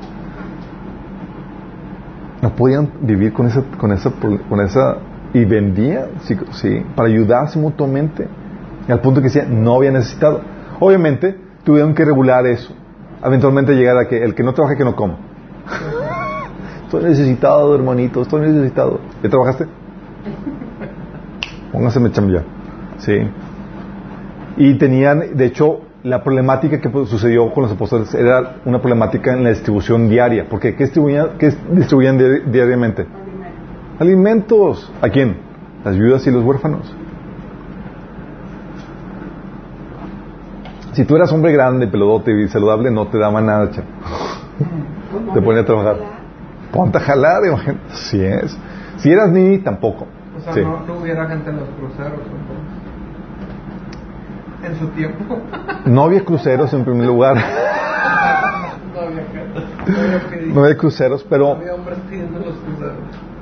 [2.42, 4.98] No podían vivir con esa, con esa, con esa,
[5.34, 8.28] y vendía, sí, sí, para ayudarse mutuamente.
[8.88, 10.40] al punto que decía, no había necesitado.
[10.80, 12.74] Obviamente, tuvieron que regular eso
[13.24, 15.16] eventualmente llegar a que el que no trabaje que no coma.
[16.84, 19.00] estoy necesitado, hermanito, estoy necesitado.
[19.22, 19.66] ¿Ya trabajaste?
[21.72, 22.44] Póngaseme chambear.
[22.98, 23.12] Sí.
[24.56, 29.44] Y tenían, de hecho, la problemática que sucedió con los apóstoles era una problemática en
[29.44, 30.46] la distribución diaria.
[30.48, 33.06] Porque ¿qué distribuían, qué distribuían di- diariamente?
[33.98, 34.90] Alimentos.
[35.02, 35.36] ¿A quién?
[35.84, 36.92] Las viudas y los huérfanos.
[40.98, 43.86] Si tú eras hombre grande, peludote y saludable, no te daban nada, chavo.
[45.32, 45.96] Te ponía a trabajar.
[46.72, 47.78] Ponte a jalar, imagínate.
[47.92, 48.58] Así es.
[48.96, 50.08] Si eras ni tampoco.
[50.36, 50.60] O sea, Sí.
[50.60, 52.18] no, no hubiera gente en los cruceros.
[54.64, 55.38] En su tiempo.
[55.86, 57.36] No había cruceros en primer lugar.
[58.92, 59.22] no había.
[59.86, 60.52] No había.
[60.52, 62.96] No había cruceros, No pero había hombres pidiendo los cruceros.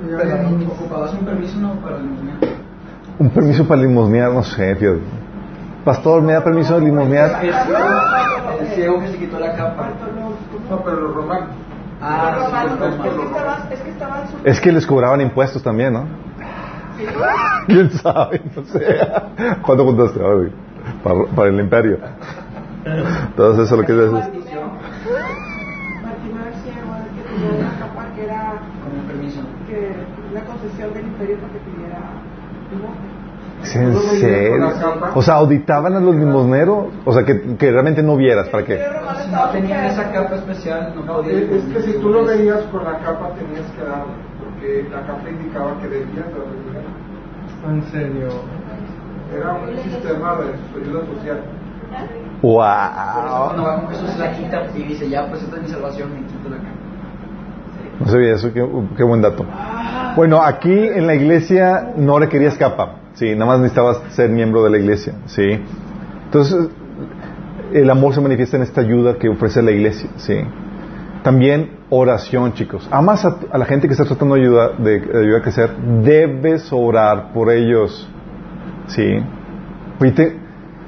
[0.05, 2.47] Pero ocupabas un permiso no para movimiento.
[3.17, 4.99] un permiso para limosnear, no sé, fíjate.
[5.87, 7.45] Pastor, ¿me da permiso de limosnear?
[7.45, 7.77] El ciego,
[8.59, 9.87] el ciego que se quitó la capa.
[10.69, 11.47] No, pero los romanos.
[12.01, 13.31] Ah, Los romanos, sí, los es que romanos.
[13.31, 16.03] estaban, es que estaban súper- Es que les cobraban impuestos también, ¿no?
[17.67, 18.41] ¿Quién sabe?
[18.53, 18.97] No sé.
[19.61, 20.19] ¿Cuánto juntaste?
[20.19, 20.51] Güey,
[21.01, 21.99] Para, para el imperio.
[22.83, 23.97] Entonces eso es lo que es.
[23.97, 24.03] Que
[24.41, 24.59] tenía
[27.59, 28.55] una capa que era
[30.33, 31.99] la concesión del imperio para que pidiera
[33.75, 33.99] limosna.
[33.99, 34.69] ¿Es en serio?
[35.15, 36.85] O sea, auditaban a los limosneros.
[37.05, 38.49] O sea, que, que realmente no vieras.
[38.49, 38.79] ¿Para qué?
[39.31, 41.49] no tenían esa capa especial, no podían.
[41.51, 45.29] es, que si tú lo veías con la capa tenías que darle, porque la capa
[45.29, 46.89] indicaba que debías darle dinero.
[47.67, 48.27] en serio.
[49.35, 51.41] Era un sistema de ayuda social.
[51.87, 53.65] Eso cuando ¡Wow!
[53.65, 56.25] va con Jesús se la quita y dice, ya pues esta es mi salvación, me
[56.27, 56.69] quito la capa.
[57.99, 58.65] No sabía eso, qué,
[58.95, 59.45] qué buen dato.
[60.15, 64.69] Bueno, aquí en la iglesia no requerías capa, sí, nada más necesitabas ser miembro de
[64.69, 65.59] la iglesia, sí.
[66.25, 66.69] Entonces,
[67.73, 70.35] el amor se manifiesta en esta ayuda que ofrece la iglesia, sí.
[71.23, 72.87] También oración, chicos.
[72.91, 75.75] Amas a, a la gente que está tratando de ayudar, de, de ayudar a crecer,
[76.03, 78.07] debes orar por ellos,
[78.87, 79.19] sí.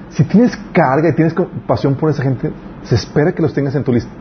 [0.09, 1.35] Si tienes carga y tienes
[1.67, 2.51] pasión por esa gente,
[2.83, 4.11] se espera que los tengas en tu lista.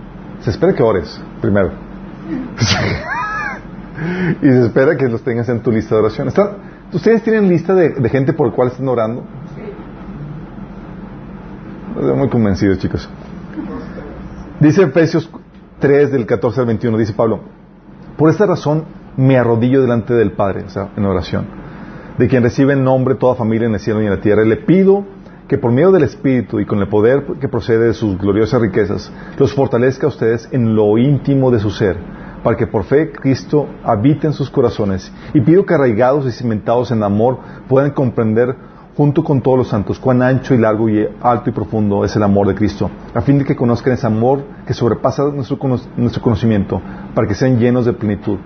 [0.41, 1.71] Se espera que ores, primero.
[4.43, 6.29] y se espera que los tengas en tu lista de oración.
[6.29, 6.53] ¿Está-
[6.93, 9.25] ¿Ustedes tienen lista de, de gente por la cual están orando?
[11.97, 13.09] Estoy muy convencido, chicos.
[14.61, 15.31] Dice Efesios
[15.81, 17.41] 3 del 14 al 21, dice Pablo,
[18.17, 18.85] por esta razón
[19.17, 21.47] me arrodillo delante del Padre, o sea, en oración,
[22.19, 24.49] de quien recibe en nombre toda familia en el cielo y en la tierra, y
[24.49, 25.05] le pido
[25.47, 29.13] que por medio del Espíritu y con el poder que procede de sus gloriosas riquezas,
[29.39, 31.97] los fortalezca a ustedes en lo íntimo de su ser,
[32.43, 35.13] para que por fe Cristo habite en sus corazones.
[35.35, 38.55] Y pido que arraigados y cimentados en amor puedan comprender
[38.97, 42.23] junto con todos los santos cuán ancho y largo y alto y profundo es el
[42.25, 45.57] amor de Cristo, a fin de que conozcan ese amor que sobrepasa nuestro,
[45.97, 46.83] nuestro conocimiento,
[47.15, 48.39] para que sean llenos de plenitud,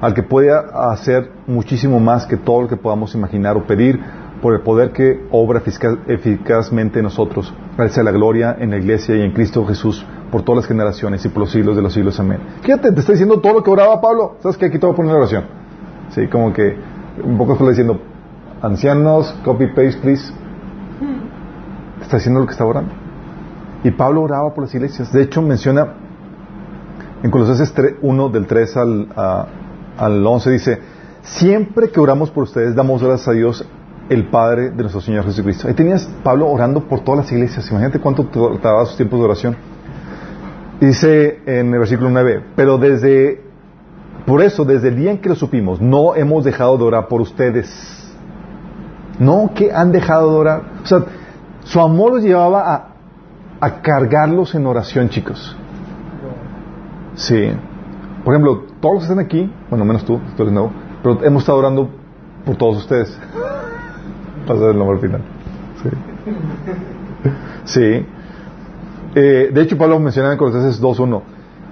[0.00, 4.00] al que puede hacer muchísimo más que todo lo que podamos imaginar o pedir
[4.40, 7.52] por el poder que obra efica- eficazmente en nosotros.
[7.78, 11.24] Para sea la gloria en la iglesia y en Cristo Jesús por todas las generaciones
[11.24, 12.18] y por los siglos de los siglos.
[12.18, 12.40] Amén.
[12.62, 14.34] Fíjate, te está diciendo todo lo que oraba Pablo.
[14.40, 15.44] ¿Sabes que Aquí te voy a poner la oración.
[16.10, 16.76] Sí, como que
[17.24, 18.00] un poco está diciendo,
[18.62, 20.32] ancianos, copy paste, please.
[21.98, 22.90] Te está diciendo lo que está orando.
[23.84, 25.12] Y Pablo oraba por las iglesias.
[25.12, 25.86] De hecho, menciona
[27.22, 29.46] en Colosenses 3, 1 del 3 al, a-
[29.98, 30.78] al 11 dice,
[31.22, 33.64] siempre que oramos por ustedes damos gracias a Dios
[34.08, 35.68] el Padre de nuestro Señor Jesucristo.
[35.68, 37.70] Ahí tenías Pablo orando por todas las iglesias.
[37.70, 39.56] Imagínate cuánto tardaba sus tiempos de oración.
[40.80, 43.42] Dice en el versículo 9, pero desde,
[44.26, 47.20] por eso, desde el día en que lo supimos, no hemos dejado de orar por
[47.20, 47.68] ustedes.
[49.18, 50.62] No que han dejado de orar.
[50.82, 51.00] O sea,
[51.64, 52.88] su amor los llevaba a,
[53.60, 55.56] a cargarlos en oración, chicos.
[57.14, 57.50] Sí.
[58.24, 60.52] Por ejemplo, todos los que están aquí, bueno, menos tú, eres
[61.02, 61.88] pero hemos estado orando
[62.44, 63.18] por todos ustedes.
[64.48, 65.20] Vas a ver el nombre al final.
[65.82, 65.88] Sí.
[67.64, 68.06] Sí.
[69.14, 71.22] Eh, de hecho, Pablo menciona en Colosenses 2.1,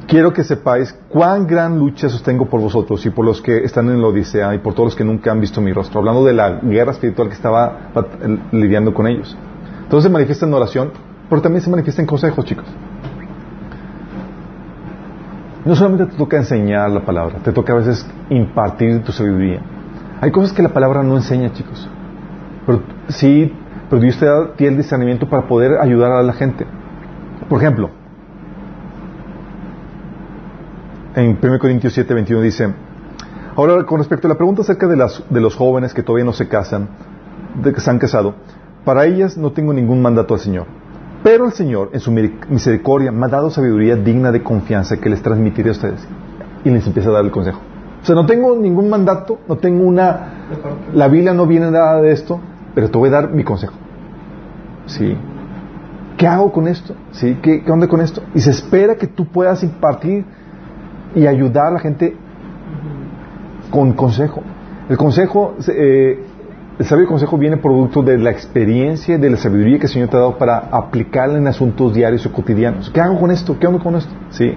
[0.07, 4.01] quiero que sepáis cuán gran lucha sostengo por vosotros y por los que están en
[4.01, 6.61] la Odisea y por todos los que nunca han visto mi rostro, hablando de la
[6.61, 9.37] guerra espiritual que estaba eh, lidiando con ellos.
[9.83, 10.91] Entonces se manifiesta en oración,
[11.29, 12.67] pero también se manifiesta en consejos, chicos.
[15.65, 19.61] No solamente te toca enseñar la palabra, te toca a veces impartir tu sabiduría.
[20.21, 21.89] Hay cosas que la palabra no enseña, chicos.
[22.67, 23.53] Pero sí,
[23.89, 26.67] pero Dios te da tiene el discernimiento para poder ayudar a la gente.
[27.49, 27.91] Por ejemplo,
[31.15, 32.75] en 1 Corintios 7, 21 dice,
[33.55, 36.33] ahora con respecto a la pregunta acerca de, las, de los jóvenes que todavía no
[36.33, 36.89] se casan,
[37.63, 38.35] de que se han casado,
[38.85, 40.67] para ellas no tengo ningún mandato al Señor.
[41.23, 45.23] Pero el Señor, en su misericordia, me ha dado sabiduría digna de confianza que les
[45.23, 46.07] transmitiré a ustedes.
[46.65, 47.61] Y les empieza a dar el consejo.
[48.03, 50.47] O sea, no tengo ningún mandato, no tengo una...
[50.95, 52.39] La Biblia no viene nada de esto,
[52.77, 53.73] pero te voy a dar mi consejo.
[54.85, 55.17] Sí.
[56.19, 56.95] ¿Qué hago con esto?
[57.11, 57.39] ¿Sí?
[57.41, 58.21] ¿Qué, ¿Qué onda con esto?
[58.35, 60.27] Y se espera que tú puedas impartir
[61.15, 62.15] y ayudar a la gente
[63.71, 64.43] con consejo.
[64.91, 66.23] El consejo, eh,
[66.79, 70.19] el sabio consejo viene producto de la experiencia, de la sabiduría que el Señor te
[70.19, 72.91] ha dado para aplicarla en asuntos diarios o cotidianos.
[72.91, 73.59] ¿Qué hago con esto?
[73.59, 74.13] ¿Qué hago con esto?
[74.29, 74.53] ¿Sí?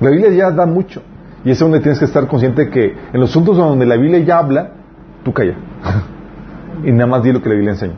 [0.00, 1.02] La Biblia ya da mucho.
[1.44, 4.38] Y es donde tienes que estar consciente que en los asuntos donde la Biblia ya
[4.38, 4.70] habla,
[5.22, 5.54] tú calla.
[6.84, 7.94] y nada más di lo que la Biblia enseña.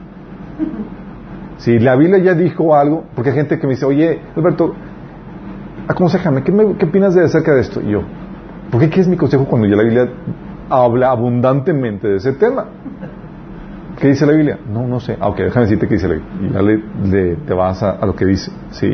[1.58, 4.74] Si la Biblia ya dijo algo, porque hay gente que me dice, oye, Alberto,
[5.88, 7.80] aconsejame, ¿qué, me, qué opinas de acerca de esto?
[7.80, 8.02] Y yo,
[8.70, 10.08] ¿por qué quieres mi consejo cuando ya la Biblia
[10.68, 12.66] habla abundantemente de ese tema?
[13.98, 14.58] ¿Qué dice la Biblia?
[14.70, 15.16] No, no sé.
[15.20, 16.30] Ah, ok, déjame decirte qué dice la Biblia.
[16.42, 18.50] Y ya le, te vas a, a, lo que dice.
[18.70, 18.92] Sí.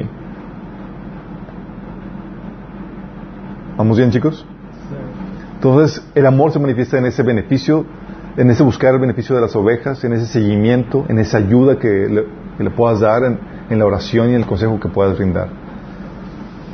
[3.78, 4.46] ¿Vamos bien, chicos?
[5.54, 7.86] Entonces, el amor se manifiesta en ese beneficio,
[8.36, 12.24] en ese buscar el beneficio de las ovejas, en ese seguimiento, en esa ayuda que
[12.58, 15.48] le, puedas dar, en, la oración y el consejo que puedas brindar.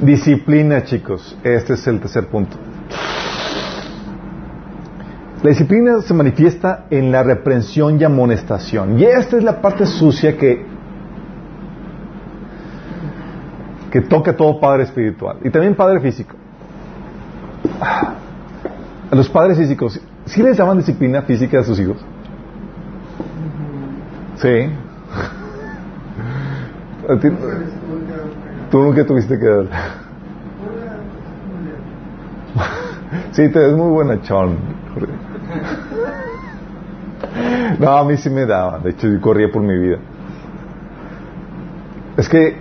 [0.00, 1.36] Disciplina, chicos.
[1.42, 2.56] Este es el tercer punto.
[5.42, 8.98] La disciplina se manifiesta en la reprensión y amonestación.
[8.98, 10.64] Y esta es la parte sucia que,
[13.90, 15.38] que toca a todo padre espiritual.
[15.44, 16.34] Y también padre físico.
[17.80, 21.96] A los padres físicos, ¿sí les daban disciplina física a sus hijos?
[24.36, 24.70] Sí.
[28.70, 29.66] Tú nunca tuviste que dar.
[33.32, 34.56] Sí, te ves muy buena, Chon.
[37.78, 38.78] No, a mí sí me daba.
[38.78, 39.98] De hecho, yo corría por mi vida.
[42.16, 42.56] Es que.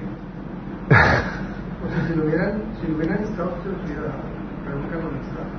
[2.07, 4.11] Si lo hubieran, si lo hubieran estado, se los hubiera.
[4.65, 5.49] Pero nunca lo necesitaban.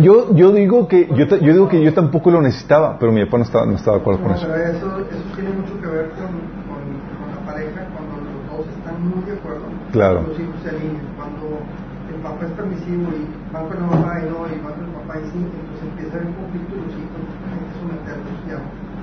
[0.00, 3.38] Yo, yo digo que yo, yo digo que yo tampoco lo necesitaba, pero mi papá
[3.38, 4.46] no estaba, no estaba de acuerdo con eso.
[4.48, 6.26] pero eso, eso tiene mucho que ver con,
[6.68, 9.64] con, con la pareja cuando los dos están muy de acuerdo.
[9.92, 10.22] Claro.
[10.28, 11.06] Los hijos se alinean.
[11.16, 11.60] Cuando
[12.08, 14.92] el papá es permisivo y va con la mamá y no, y va con el
[14.92, 18.58] papá y sí, entonces empieza a haber conflicto y los hijos tienen que someterlos ya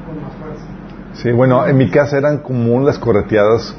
[0.06, 0.66] con más fuerza.
[1.14, 3.76] Sí, bueno, en mi casa eran común las correteadas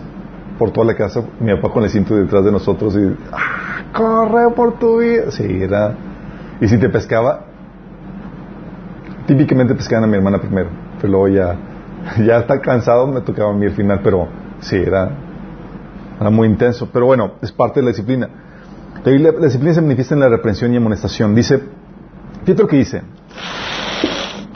[0.59, 1.23] por toda la casa.
[1.41, 3.17] Mi papá con el cinto detrás de nosotros y.
[3.33, 5.31] ¡Ah, ¡Corre por tu vida!
[5.31, 5.95] Sí, era.
[6.61, 7.45] Y si te pescaba,
[9.27, 10.69] típicamente pescaban a mi hermana primero.
[11.01, 11.57] Pero luego ya.
[12.25, 14.29] Ya está cansado, me tocaba a mí al final, pero
[14.61, 15.11] sí, era.
[16.21, 16.89] Era muy intenso.
[16.93, 18.29] Pero bueno, es parte de la disciplina.
[19.05, 21.35] La, disciplina se manifiesta en la reprensión y amonestación.
[21.35, 21.61] Dice.
[22.45, 23.03] Fíjate lo que dice.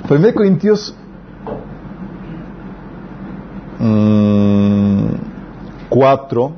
[0.08, 0.96] 1 Corintios
[3.78, 5.06] mm,
[5.88, 6.52] 4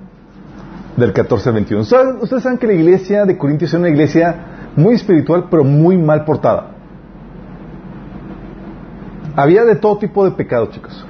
[0.96, 1.84] del 14 al 21.
[1.84, 4.34] ¿Saben- Ustedes saben que la iglesia de Corintios es una iglesia
[4.76, 6.70] muy espiritual, pero muy mal portada.
[9.36, 11.06] Había de todo tipo de pecados, chicos.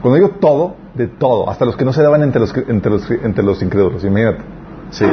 [0.00, 3.10] Cuando digo todo, de todo, hasta los que no se daban entre los, entre los,
[3.10, 4.42] entre los incrédulos, imagínate.
[4.90, 5.06] Sí.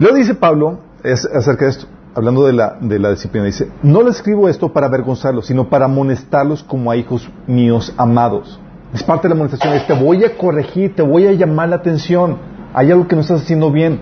[0.00, 4.02] Luego dice Pablo es, acerca de esto, hablando de la, de la disciplina, dice, no
[4.02, 8.60] le escribo esto para avergonzarlos, sino para amonestarlos como a hijos míos amados.
[8.92, 11.76] Es parte de la amonestación, es te voy a corregir, te voy a llamar la
[11.76, 12.38] atención,
[12.74, 14.00] hay algo que no estás haciendo bien.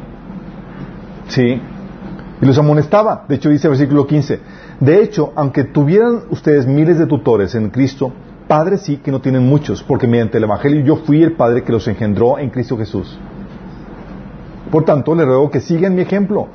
[1.29, 1.61] Sí.
[2.41, 3.24] Y los amonestaba.
[3.29, 4.41] De hecho, dice el versículo 15.
[4.81, 8.12] De hecho, aunque tuvieran ustedes miles de tutores en Cristo,
[8.47, 11.72] padres sí que no tienen muchos, porque mediante el Evangelio yo fui el padre que
[11.72, 13.18] los engendró en Cristo Jesús.
[14.70, 16.49] Por tanto, les ruego que sigan mi ejemplo.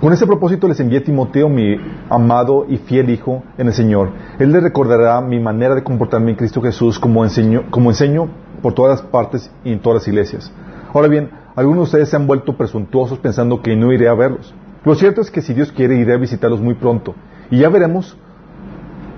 [0.00, 1.76] Con ese propósito les envié a Timoteo, mi
[2.10, 4.10] amado y fiel hijo en el Señor.
[4.40, 8.28] Él les recordará mi manera de comportarme en Cristo Jesús como enseño, como enseño
[8.60, 10.50] por todas las partes y en todas las iglesias.
[10.94, 14.54] Ahora bien, algunos de ustedes se han vuelto presuntuosos pensando que no iré a verlos.
[14.84, 17.14] Lo cierto es que si Dios quiere iré a visitarlos muy pronto.
[17.50, 18.16] Y ya veremos,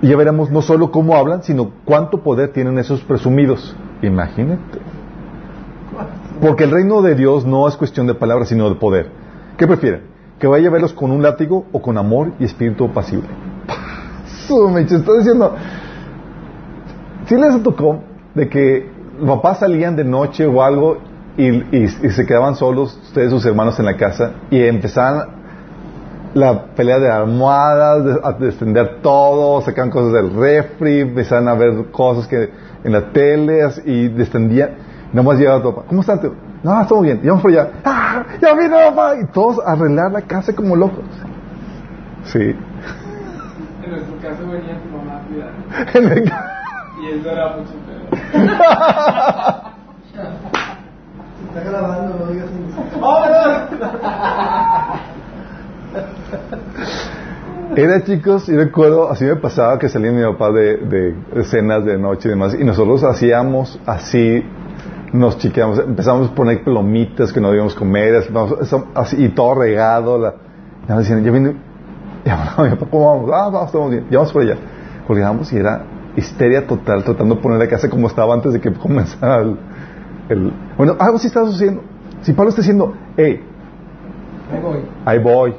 [0.01, 3.75] y ya veremos no solo cómo hablan, sino cuánto poder tienen esos presumidos.
[4.01, 4.79] Imagínate.
[6.41, 9.09] Porque el reino de Dios no es cuestión de palabras, sino de poder.
[9.57, 10.01] ¿Qué prefieren?
[10.39, 13.27] ¿Que vaya a verlos con un látigo o con amor y espíritu pasible?
[14.73, 15.55] Mecha, está diciendo.
[17.25, 17.99] Si les tocó
[18.35, 20.97] de que los papás salían de noche o algo
[21.37, 25.43] y, y- y se quedaban solos, ustedes, sus hermanos en la casa, y empezaban
[26.33, 31.85] la pelea de almohadas, de- a defender todo, sacaban cosas del refri, empezaban a ver
[31.91, 32.49] cosas que
[32.83, 34.71] en la tele y descendían.
[35.13, 35.87] Nada más llegaba tu papá.
[35.87, 36.19] ¿Cómo están?
[36.19, 36.33] tío?
[36.61, 37.19] No, estamos bien.
[37.23, 37.69] Y vamos por allá.
[37.85, 38.23] ¡Ah!
[38.41, 39.15] ¡Ya vino papá!
[39.21, 41.05] Y todos a arreglar la casa como locos.
[42.25, 42.39] Sí.
[43.83, 45.51] En nuestro caso venía tu mamá a cuidar.
[47.01, 48.09] Y eso era mucho peor.
[51.55, 52.65] Está grabando, no digas un-
[57.77, 61.97] Era, chicos, y recuerdo, así me pasaba que salía mi papá de, de, cenas de
[61.97, 64.43] noche y demás, y nosotros hacíamos así,
[65.13, 68.21] nos chiqueamos, empezamos a poner plomitas que no debíamos comer,
[68.93, 70.17] así, y todo regado.
[70.17, 70.33] La,
[70.89, 71.55] ya decían, ya viene,
[72.25, 72.53] ya,
[72.91, 73.31] ¿cómo vamos?
[73.33, 74.57] Ah, vamos, estamos bien, ya vamos por allá.
[75.07, 75.83] Colgamos y era
[76.17, 79.57] histeria total, tratando de poner la casa como estaba antes de que comenzara el.
[80.29, 81.81] El bueno, algo sí está sucediendo.
[82.21, 83.41] Si Pablo está diciendo, hey,
[84.51, 84.77] Ahí voy.
[85.05, 85.55] ahí voy.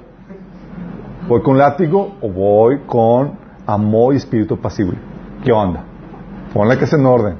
[1.28, 3.32] ¿Voy con látigo o voy con
[3.66, 4.96] amor y espíritu pasible?
[5.44, 5.82] ¿Qué onda?
[6.54, 7.34] Pon la casa en orden.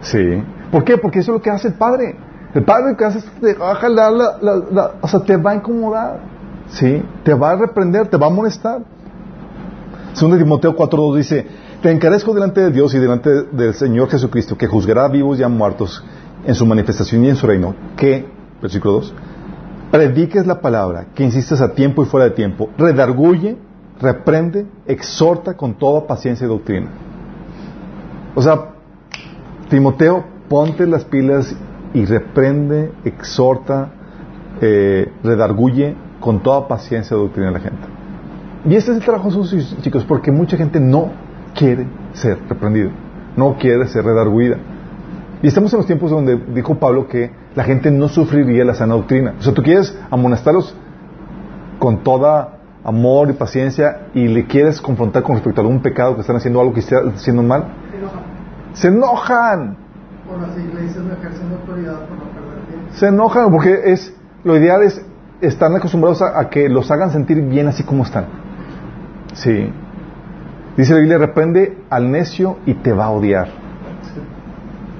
[0.00, 0.42] Sí.
[0.70, 0.98] ¿Por qué?
[0.98, 2.16] Porque eso es lo que hace el Padre.
[2.54, 5.20] El Padre lo que hace es te va a jalar la, la, la- o sea,
[5.20, 6.20] te va a incomodar.
[6.68, 7.02] Sí.
[7.22, 8.80] Te va a reprender, te va a molestar.
[10.12, 11.46] Segundo Timoteo 4.2 dice,
[11.86, 15.44] te encarezco delante de Dios y delante del Señor Jesucristo, que juzgará a vivos y
[15.44, 16.02] a muertos
[16.44, 18.26] en su manifestación y en su reino, que,
[18.60, 19.14] versículo 2,
[19.92, 23.56] prediques la palabra, que insistas a tiempo y fuera de tiempo, redarguye,
[24.00, 26.88] reprende, exhorta con toda paciencia y doctrina.
[28.34, 28.70] O sea,
[29.70, 31.54] Timoteo, ponte las pilas
[31.94, 33.92] y reprende, exhorta,
[34.60, 37.86] eh, redarguye con toda paciencia y doctrina a la gente.
[38.68, 41.25] Y este es el trabajo sucio, chicos, porque mucha gente no
[41.56, 42.90] quiere ser reprendida,
[43.36, 44.56] no quiere ser redarguida.
[45.42, 48.94] Y estamos en los tiempos donde dijo Pablo que la gente no sufriría la sana
[48.94, 49.34] doctrina.
[49.38, 50.74] O sea, tú quieres amonestarlos
[51.78, 56.20] con toda amor y paciencia y le quieres confrontar con respecto a algún pecado que
[56.20, 57.64] están haciendo algo que están haciendo mal,
[58.72, 59.76] se enojan.
[62.34, 62.92] Perder tiempo.
[62.92, 65.04] Se enojan porque es lo ideal es
[65.40, 68.26] están acostumbrados a, a que los hagan sentir bien así como están.
[69.34, 69.72] Sí.
[70.76, 73.48] Dice la Biblia, reprende al necio y te va a odiar.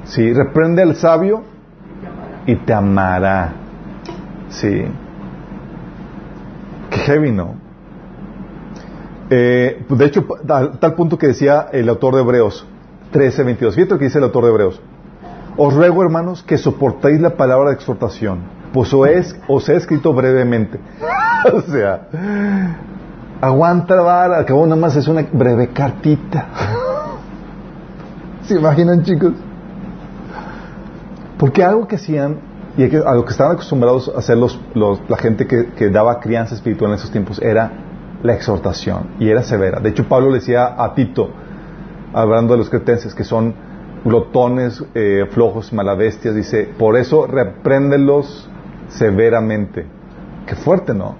[0.05, 1.43] Sí, reprende al sabio
[2.47, 3.53] y te amará.
[4.49, 4.85] Sí.
[6.91, 7.55] Qué heavy, ¿no?
[9.29, 12.67] Eh, de hecho, tal, tal punto que decía el autor de Hebreos
[13.11, 13.75] 13, 22.
[13.75, 14.81] Fíjate lo que dice el autor de Hebreos.
[15.57, 18.41] Os ruego, hermanos, que soportéis la palabra de exhortación,
[18.73, 20.79] pues os he, os he escrito brevemente.
[21.53, 22.09] o sea,
[23.41, 26.47] aguanta vara, acabó nada más es una breve cartita.
[28.43, 29.33] ¿Se imaginan, chicos?
[31.39, 32.39] Porque algo que hacían
[32.77, 36.21] y a lo que estaban acostumbrados a hacer los, los- la gente que, que daba
[36.21, 37.73] crianza espiritual en esos tiempos era
[38.23, 39.81] la exhortación y era severa.
[39.81, 41.31] De hecho, Pablo le decía a Tito,
[42.13, 43.55] hablando de los cretenses, que son
[44.05, 48.49] glotones, eh, flojos, malabestias, dice, por eso repréndelos
[48.89, 49.87] severamente.
[50.47, 51.17] Qué fuerte, ¿no?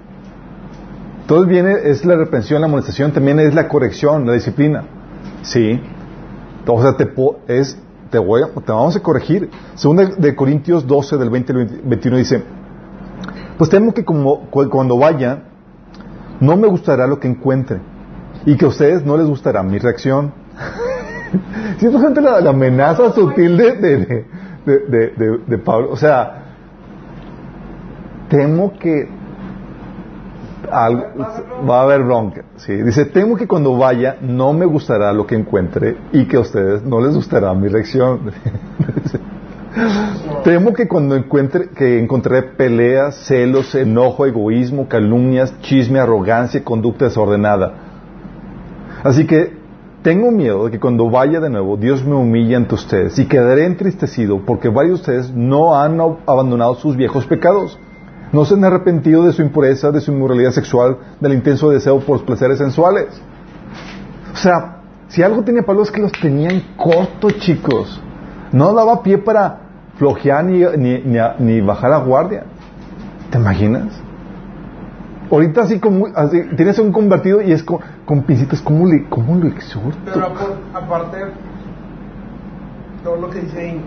[1.27, 4.85] Entonces viene, es la reprensión, la amonestación, también es la corrección, la disciplina.
[5.41, 5.77] Sí.
[6.65, 7.05] O sea, te,
[7.49, 7.77] es,
[8.09, 9.49] te, voy te vamos a corregir.
[9.75, 12.43] Según de, Corintios 12, del 20 al 20 21, dice,
[13.57, 15.43] pues temo que como, cu- cuando vaya,
[16.39, 17.81] no me gustará lo que encuentre
[18.45, 20.31] y que a ustedes no les gustará mi reacción.
[21.77, 24.25] Siento gente la, la amenaza sutil de, de-
[24.65, 25.89] de- de Pablo.
[25.91, 26.43] O sea,
[28.29, 29.16] temo que
[30.69, 32.43] va a haber bronca.
[32.57, 32.73] Sí.
[32.73, 36.83] Dice, temo que cuando vaya no me gustará lo que encuentre y que a ustedes
[36.83, 38.19] no les gustará mi reacción.
[40.43, 47.05] temo que cuando encuentre, que encontraré peleas, celos, enojo, egoísmo, calumnias, chisme, arrogancia y conducta
[47.05, 47.73] desordenada.
[49.03, 49.55] Así que
[50.01, 53.65] tengo miedo de que cuando vaya de nuevo Dios me humille ante ustedes y quedaré
[53.65, 57.79] entristecido porque varios de ustedes no han abandonado sus viejos pecados.
[58.31, 62.17] No se han arrepentido de su impureza, de su inmoralidad sexual, del intenso deseo por
[62.17, 63.07] los placeres sensuales.
[64.33, 68.01] O sea, si algo tenía Pablo es que los tenían cortos, chicos.
[68.51, 69.59] No daba pie para
[69.97, 70.59] flojear ni,
[71.05, 72.43] ni, a- ni bajar la guardia.
[73.31, 73.87] ¿Te imaginas?
[75.31, 79.35] Ahorita así como así, tienes un convertido y es con, con pincitas, ¿cómo, le, ¿cómo
[79.35, 79.97] lo exhorto?
[80.05, 81.17] Pero apar- aparte,
[83.03, 83.81] todo lo que dice ahí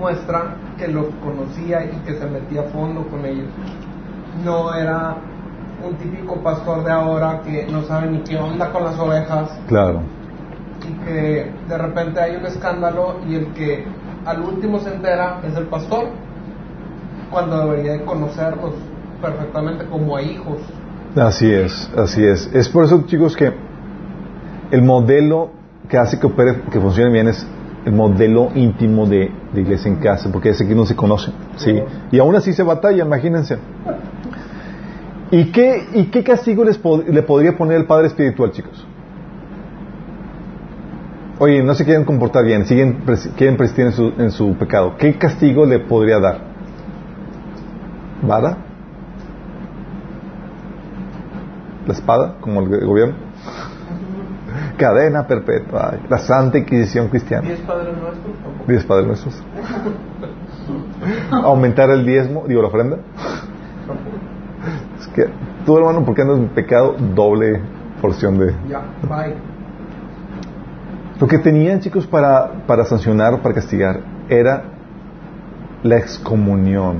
[0.00, 3.48] muestra que los conocía y que se metía a fondo con ellos.
[4.44, 5.16] No era
[5.86, 10.00] un típico pastor de ahora que no sabe ni qué onda con las ovejas Claro.
[10.88, 13.84] y que de repente hay un escándalo y el que
[14.24, 16.06] al último se entera es el pastor
[17.30, 18.74] cuando debería de conocerlos
[19.22, 20.58] perfectamente como a hijos.
[21.16, 22.48] Así es, así es.
[22.54, 23.52] Es por eso, chicos, que
[24.70, 25.50] el modelo
[25.88, 27.46] que hace que opere, que funcione bien es
[27.84, 31.80] el modelo íntimo de, de iglesia en casa, porque es aquí no se conoce, ¿sí?
[32.12, 33.58] Y aún así se batalla, imagínense.
[35.30, 38.86] ¿Y qué, y qué castigo les pod- le podría poner el Padre Espiritual, chicos?
[41.38, 42.98] Oye, no se quieren comportar bien, siguen,
[43.36, 44.96] quieren persistir en su, en su pecado.
[44.98, 46.40] ¿Qué castigo le podría dar?
[48.22, 48.58] ¿Vara?
[51.86, 53.14] la espada, como el gobierno.
[54.76, 57.46] Cadena perpetua, la Santa Inquisición cristiana.
[57.46, 58.66] ¿Diez padres nuestros?
[58.66, 59.42] Diez padres nuestros.
[61.30, 62.98] Aumentar el diezmo, digo la ofrenda.
[65.00, 65.26] Es que
[65.64, 67.60] tú, hermano, porque andas en pecado, doble
[68.00, 68.54] porción de.
[68.68, 69.34] Ya, bye.
[71.20, 74.64] Lo que tenían, chicos, para, para sancionar o para castigar era
[75.82, 76.98] la excomunión.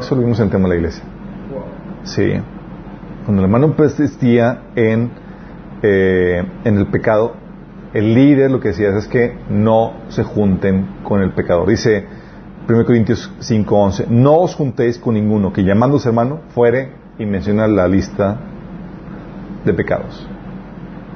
[0.00, 1.04] Eso lo vimos en el tema de la iglesia.
[1.52, 1.62] Wow.
[2.04, 2.40] Sí.
[3.24, 5.10] Cuando el hermano persistía en,
[5.82, 7.34] eh, en el pecado,
[7.94, 11.68] el líder lo que decía es que no se junten con el pecador.
[11.68, 12.06] Dice
[12.68, 17.88] 1 Corintios 5:11, no os juntéis con ninguno que llamándose hermano fuere y menciona la
[17.88, 18.38] lista
[19.64, 20.28] de pecados.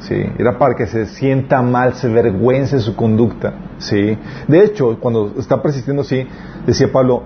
[0.01, 3.55] Sí, era para que se sienta mal, se vergüence su conducta.
[3.79, 4.19] Sí.
[4.49, 6.27] De hecho, cuando está persistiendo así,
[6.67, 7.25] decía Pablo,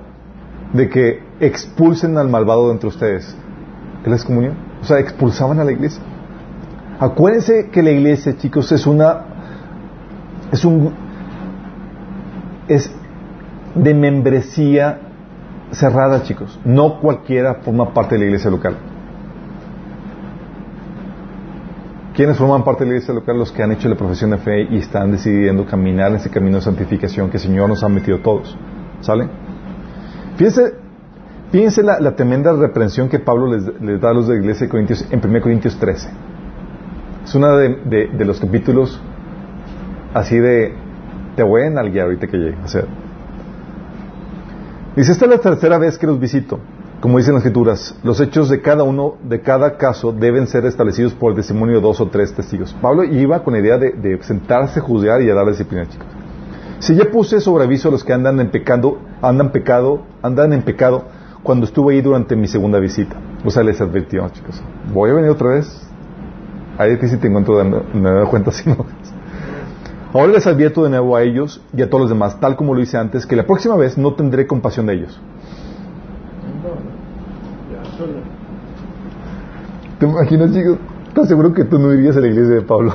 [0.73, 3.35] de que expulsen al malvado de entre ustedes.
[4.03, 4.57] ¿Es la excomunión?
[4.83, 6.03] O sea, expulsaban a la iglesia.
[6.99, 9.21] Acuérdense que la iglesia, chicos, es una.
[10.51, 10.93] Es un.
[12.69, 12.91] Es
[13.75, 14.99] de membresía
[15.73, 16.59] cerrada, chicos.
[16.65, 18.77] No cualquiera forma parte de la iglesia local.
[22.15, 23.37] ¿Quiénes forman parte de la iglesia local?
[23.37, 26.57] Los que han hecho la profesión de fe y están decidiendo caminar en ese camino
[26.57, 28.57] de santificación que el Señor nos ha metido todos.
[29.03, 29.29] ¿Sale?
[30.37, 30.75] Fíjense,
[31.53, 34.67] fíjense la, la tremenda reprensión que Pablo les, les da a los de la iglesia
[34.67, 36.09] de Corintios en 1 Corintios 13.
[37.27, 39.01] Es uno de, de, de, los capítulos
[40.15, 40.73] así de
[41.35, 42.57] te voy a enalguear ahorita que llegue.
[42.65, 42.85] O sea,
[44.95, 46.61] dice, esta es la tercera vez que los visito.
[47.01, 51.15] Como dicen las escrituras, los hechos de cada uno, de cada caso, deben ser establecidos
[51.15, 52.75] por el testimonio de dos o tres testigos.
[52.81, 56.07] Pablo iba con la idea de, de sentarse, juzgar y a dar disciplina, chicos.
[56.79, 60.63] Si ya puse sobre aviso a los que andan en pecado, andan pecado, andan en
[60.63, 61.05] pecado,
[61.43, 63.17] cuando estuve ahí durante mi segunda visita.
[63.45, 64.63] O sea, les advirtió, chicos,
[64.93, 65.87] voy a venir otra vez.
[66.79, 68.85] Ahí es que si te encuentro, me doy cuenta si no.
[70.13, 72.81] Ahora les advierto de nuevo a ellos y a todos los demás, tal como lo
[72.81, 75.21] hice antes, que la próxima vez no tendré compasión de ellos.
[79.99, 80.79] ¿Te imaginas, chicos?
[81.09, 82.93] ¿Estás seguro que tú no irías a la iglesia de Pablo?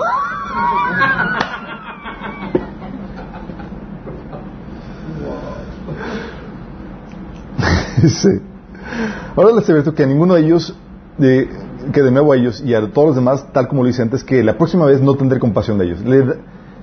[8.07, 8.41] sí.
[9.35, 10.75] Ahora les advierto que a ninguno de ellos,
[11.17, 11.49] de,
[11.91, 14.23] que de nuevo a ellos y a todos los demás, tal como lo hice antes,
[14.23, 15.99] que la próxima vez no tendré compasión de ellos.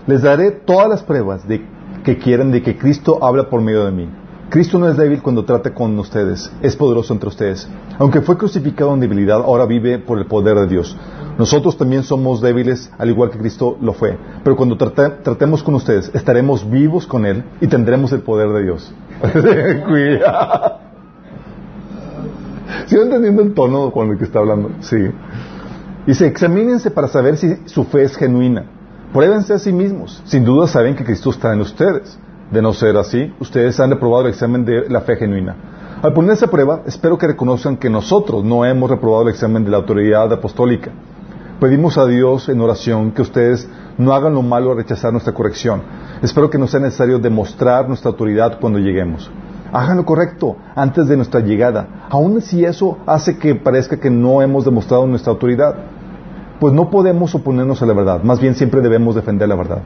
[0.07, 1.65] Les, daré todas las pruebas de
[2.05, 4.09] que quieran de que Cristo habla por medio de mí.
[4.51, 7.69] Cristo no es débil cuando trata con ustedes, es poderoso entre ustedes.
[7.99, 10.97] Aunque fue crucificado en debilidad, ahora vive por el poder de Dios.
[11.37, 14.17] Nosotros también somos débiles, al igual que Cristo lo fue.
[14.43, 18.63] Pero cuando trate, tratemos con ustedes, estaremos vivos con Él y tendremos el poder de
[18.63, 18.93] Dios.
[19.87, 20.88] Cuidado.
[22.87, 24.71] ¿Sí entendiendo el tono con el que está hablando?
[24.81, 24.97] Sí.
[26.07, 28.65] Dice, examínense para saber si su fe es genuina.
[29.13, 30.23] Pruébense a sí mismos.
[30.25, 32.19] Sin duda saben que Cristo está en ustedes.
[32.51, 35.55] De no ser así, ustedes han reprobado el examen de la fe genuina.
[36.01, 39.71] Al poner esa prueba, espero que reconozcan que nosotros no hemos reprobado el examen de
[39.71, 40.91] la autoridad apostólica.
[41.61, 45.83] Pedimos a Dios en oración que ustedes no hagan lo malo a rechazar nuestra corrección.
[46.23, 49.31] Espero que no sea necesario demostrar nuestra autoridad cuando lleguemos.
[49.73, 54.41] Hagan lo correcto antes de nuestra llegada, aun si eso hace que parezca que no
[54.41, 55.75] hemos demostrado nuestra autoridad.
[56.59, 59.83] Pues no podemos oponernos a la verdad, más bien siempre debemos defender la verdad.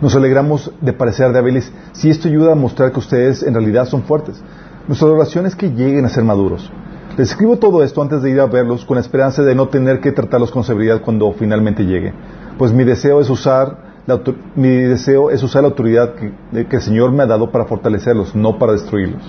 [0.00, 4.02] Nos alegramos de parecer débiles si esto ayuda a mostrar que ustedes en realidad son
[4.02, 4.40] fuertes.
[4.86, 6.70] Nuestra oración es que lleguen a ser maduros.
[7.16, 9.98] Les escribo todo esto antes de ir a verlos con la esperanza de no tener
[9.98, 12.12] que tratarlos con severidad cuando finalmente llegue.
[12.56, 14.22] Pues mi deseo es usar la,
[14.56, 18.34] mi deseo es usar la autoridad que, que el Señor me ha dado para fortalecerlos,
[18.34, 19.22] no para destruirlos.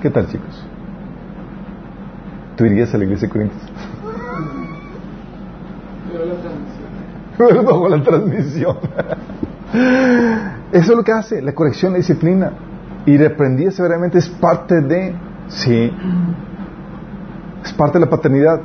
[0.00, 0.64] ¿Qué tal, chicos?
[2.56, 3.62] ¿Tú irías a la iglesia de Corintios?
[7.66, 8.76] bajo la transmisión.
[10.72, 12.52] Eso es lo que hace, la corrección, la disciplina.
[13.04, 15.14] Y reprendía severamente es parte de,
[15.48, 15.92] sí,
[17.62, 18.62] es parte de la paternidad.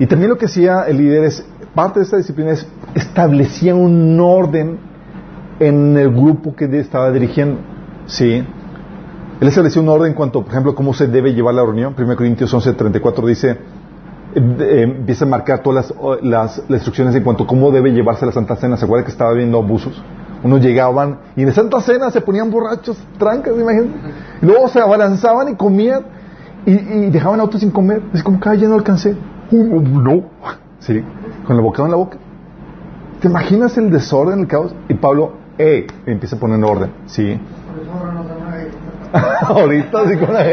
[0.00, 4.18] Y también lo que hacía el líder es, parte de esta disciplina es, establecía un
[4.20, 4.78] orden
[5.60, 7.60] en el grupo que estaba dirigiendo.
[8.06, 8.44] Sí.
[9.40, 11.94] Él estableció un orden en cuanto, por ejemplo, cómo se debe llevar la reunión.
[11.98, 13.58] 1 Corintios 11:34 dice,
[14.34, 18.24] eh, empieza a marcar todas las, las, las, instrucciones en cuanto a cómo debe llevarse
[18.26, 18.76] la Santa Cena.
[18.76, 20.00] ¿Se acuerda que estaba viendo abusos?
[20.42, 23.92] Unos llegaban y en la Santa Cena se ponían borrachos, trancas, imagínate.
[24.42, 26.04] Y luego se abalanzaban y comían
[26.66, 28.02] y, y dejaban a otros sin comer.
[28.12, 29.16] Es como que ya no alcancé.
[29.50, 30.24] Uh, no.
[30.86, 31.02] Sí,
[31.46, 32.18] con el bocado en la boca.
[33.20, 34.74] ¿Te imaginas el desorden, el caos?
[34.88, 36.90] Y Pablo, eh, empieza a poner en orden.
[37.06, 37.40] Sí.
[39.48, 40.44] Ahorita sí con la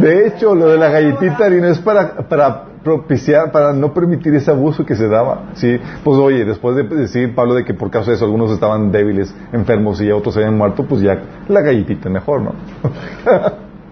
[0.00, 4.50] De hecho, lo de la galletita harina es para, para propiciar, para no permitir ese
[4.50, 5.50] abuso que se daba.
[5.54, 8.90] Sí, pues oye, después de decir Pablo de que por causa de eso algunos estaban
[8.90, 12.52] débiles, enfermos y otros habían muerto, pues ya la galletita mejor, ¿no?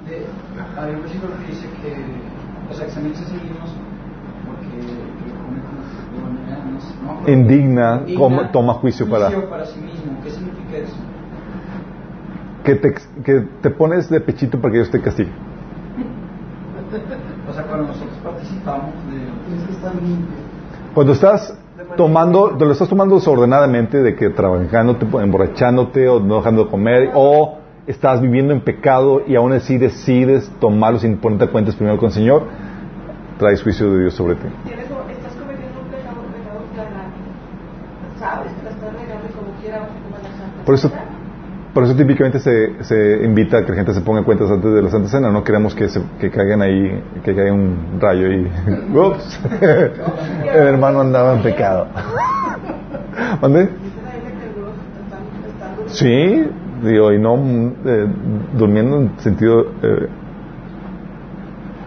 [0.09, 0.27] De,
[0.81, 1.95] hay un versículo que dice que
[2.69, 3.71] los exámenes seguimos
[4.47, 7.10] porque el que come como de manera no sé, no me acuerdo.
[7.27, 10.13] Indigna, Indigna, como- toma juicio para- para sí mismo.
[10.23, 10.97] ¿Qué significa eso?
[12.65, 12.95] que te,
[13.25, 15.31] que te pones de pechito para que Dios te castigue.
[17.49, 19.19] O sea, cuando nosotros participamos de...
[19.47, 20.37] Tienes que estar limpio.
[20.95, 21.57] Cuando estás
[21.97, 27.11] tomando, te lo estás tomando desordenadamente, de que trabajándote, emborrachándote o no dejando de comer,
[27.15, 32.09] o estás viviendo en pecado y aún así decides tomarlo sin ponerte cuentas primero con
[32.09, 32.45] el Señor,
[33.39, 34.47] traes juicio de Dios sobre ti.
[34.65, 37.17] Tienes, estás cometiendo un pecado, pecado flagrante.
[38.19, 40.60] Sabes que la estás regando y como quiera vas a tomar la santa.
[40.71, 40.89] Por eso,
[41.75, 44.81] por eso típicamente se, se invita a que la gente se ponga cuentas antes de
[44.81, 45.29] la Santa Cena.
[45.33, 48.49] No queremos que, se, que caigan ahí, que caiga un rayo y...
[48.97, 51.89] Ups, el hermano andaba en pecado.
[53.43, 53.69] ¿Mande?
[55.89, 56.49] Sí,
[56.85, 57.35] digo, y no
[57.85, 58.07] eh,
[58.57, 60.09] durmiendo en sentido eh,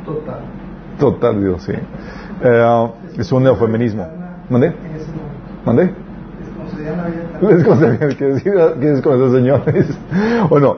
[0.06, 0.40] Total.
[1.00, 1.72] total, digo, sí.
[1.72, 4.06] Eh, es un neofeminismo.
[4.50, 4.68] ¿Mande?
[4.68, 5.64] En ese momento.
[5.66, 5.84] ¿Mande?
[5.86, 7.50] Les concedían la vida eterna.
[7.50, 9.88] Les concedían, que decir, ¿quiénes con esos señores?
[10.50, 10.78] Bueno,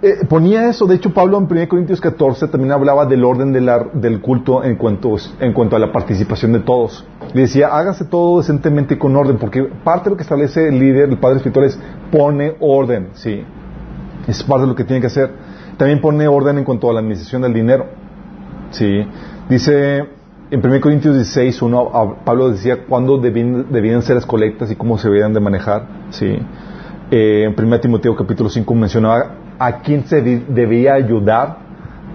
[0.00, 4.20] eh, ponía eso, de hecho Pablo en 1 Corintios 14 también hablaba del orden del
[4.20, 7.04] culto en cuanto, en cuanto a la participación de todos.
[7.34, 10.78] Le decía, hágase todo decentemente y con orden, porque parte de lo que establece el
[10.78, 11.80] líder, el padre espiritual es
[12.12, 13.42] pone orden, sí.
[14.26, 15.30] Es parte de lo que tiene que hacer.
[15.76, 17.86] También pone orden en cuanto a la administración del dinero.
[18.70, 19.06] Sí.
[19.48, 20.17] Dice
[20.50, 24.76] en 1 Corintios 16, 1, a- Pablo decía cuándo debían, debían ser las colectas y
[24.76, 25.86] cómo se debían de manejar.
[26.10, 26.38] Sí.
[27.10, 31.58] Eh, en 1 Timoteo capítulo 5 mencionaba a quién se de- debía ayudar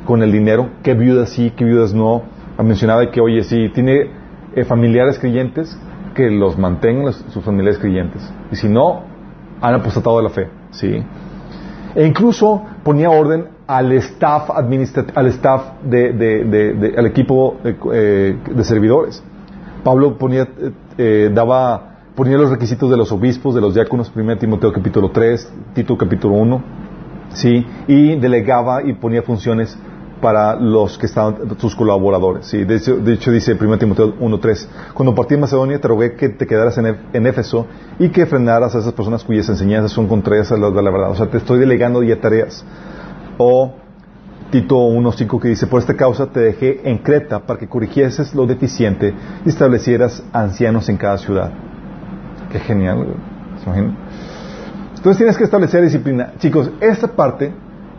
[0.05, 2.23] con el dinero, qué viudas sí, qué viudas no.
[2.63, 4.07] Mencionaba que, oye, si tiene
[4.55, 5.75] eh, familiares creyentes,
[6.13, 8.31] que los mantengan los- sus familiares creyentes.
[8.51, 9.01] Y si no,
[9.61, 10.47] han apostatado de la fe.
[10.71, 11.03] Sí.
[11.95, 13.45] E incluso ponía orden
[13.78, 19.24] al staff administrat- al staff de, al equipo de, eh, servidores.
[19.84, 24.38] Pablo ponía, eh, eh, daba, ponía los requisitos de los obispos, de los diáconos, 1
[24.38, 26.63] Timoteo capítulo 3, Tito capítulo 1,
[27.34, 29.78] sí, y delegaba y ponía funciones
[30.21, 32.45] para los que estaban sus colaboradores.
[32.45, 36.13] Sí, de hecho, de hecho dice 1 Timoteo 1.3, cuando partí en Macedonia te rogué
[36.15, 37.67] que te quedaras en, en Éfeso
[37.99, 41.09] y que frenaras a esas personas cuyas enseñanzas son contrarias a la verdad.
[41.11, 42.63] O sea, te estoy delegando ya tareas.
[43.38, 43.73] O
[44.53, 48.45] Tito 1.5 que dice, por esta causa te dejé en Creta para que corrigieses lo
[48.45, 49.11] deficiente
[49.43, 51.51] y establecieras ancianos en cada ciudad.
[52.51, 53.15] Qué genial.
[53.57, 53.97] ¿Se imaginan?
[54.95, 56.34] Entonces tienes que establecer disciplina.
[56.38, 57.51] Chicos, esta parte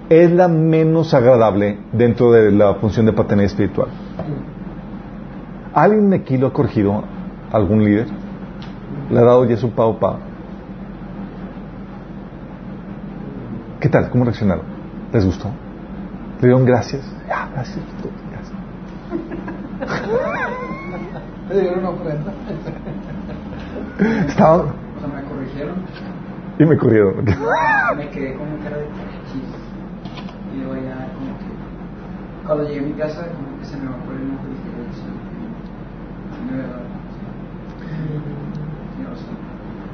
[0.08, 3.88] es la menos agradable dentro de la función de paternidad espiritual.
[5.74, 7.02] ¿Alguien aquí lo ha corregido?
[7.50, 8.06] ¿Algún líder?
[9.10, 10.18] ¿Le ha dado ya su pao pao?
[13.80, 14.08] ¿Qué tal?
[14.08, 14.73] ¿Cómo reaccionaron?
[15.14, 15.48] ¿Les gustó?
[16.40, 17.00] ¿Le dieron gracias?
[17.28, 17.78] Ya, gracias.
[18.32, 18.52] gracias.
[21.48, 22.32] Me dieron una ofrenda.
[24.26, 24.64] Estaban O
[24.98, 25.76] sea, me corrigieron.
[26.58, 27.24] y me corrieron.
[27.96, 28.86] Me quedé con cara de
[29.30, 29.44] chis.
[30.52, 32.44] Y luego ya como que...
[32.44, 34.74] Cuando llegué a mi casa, como que se me bajó el enojo y dije,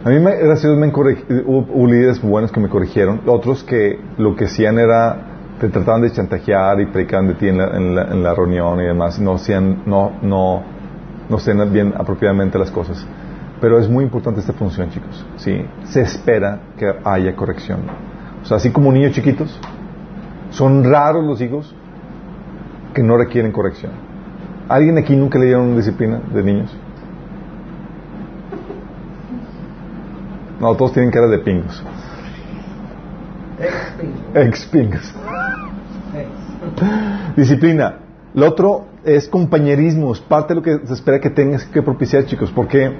[0.04, 0.34] "Oye, sí, sí, me verdad.
[0.34, 0.34] Tiene razón.
[0.34, 3.20] A mí, me, gracias a Dios, me hubo líderes buenos que me corrigieron.
[3.26, 5.16] Otros que lo que hacían era,
[5.60, 8.80] te trataban de chantajear y predicaban de ti en la, en la, en la reunión
[8.80, 9.18] y demás.
[9.20, 10.62] No hacían, no, no,
[11.28, 13.06] no hacían bien apropiadamente las cosas.
[13.60, 15.26] Pero es muy importante esta función, chicos.
[15.36, 15.64] ¿sí?
[15.84, 17.80] Se espera que haya corrección.
[18.42, 19.60] O sea, así como niños chiquitos,
[20.50, 21.74] son raros los hijos
[22.94, 23.92] que no requieren corrección.
[24.68, 26.76] ¿Alguien aquí nunca le dieron disciplina de niños?
[30.60, 31.82] No, todos tienen cara de pingos.
[34.34, 35.14] Ex pingos.
[37.36, 37.96] Disciplina.
[38.34, 40.12] Lo otro es compañerismo.
[40.12, 42.50] Es parte de lo que se espera que tengas que propiciar, chicos.
[42.50, 42.92] Porque.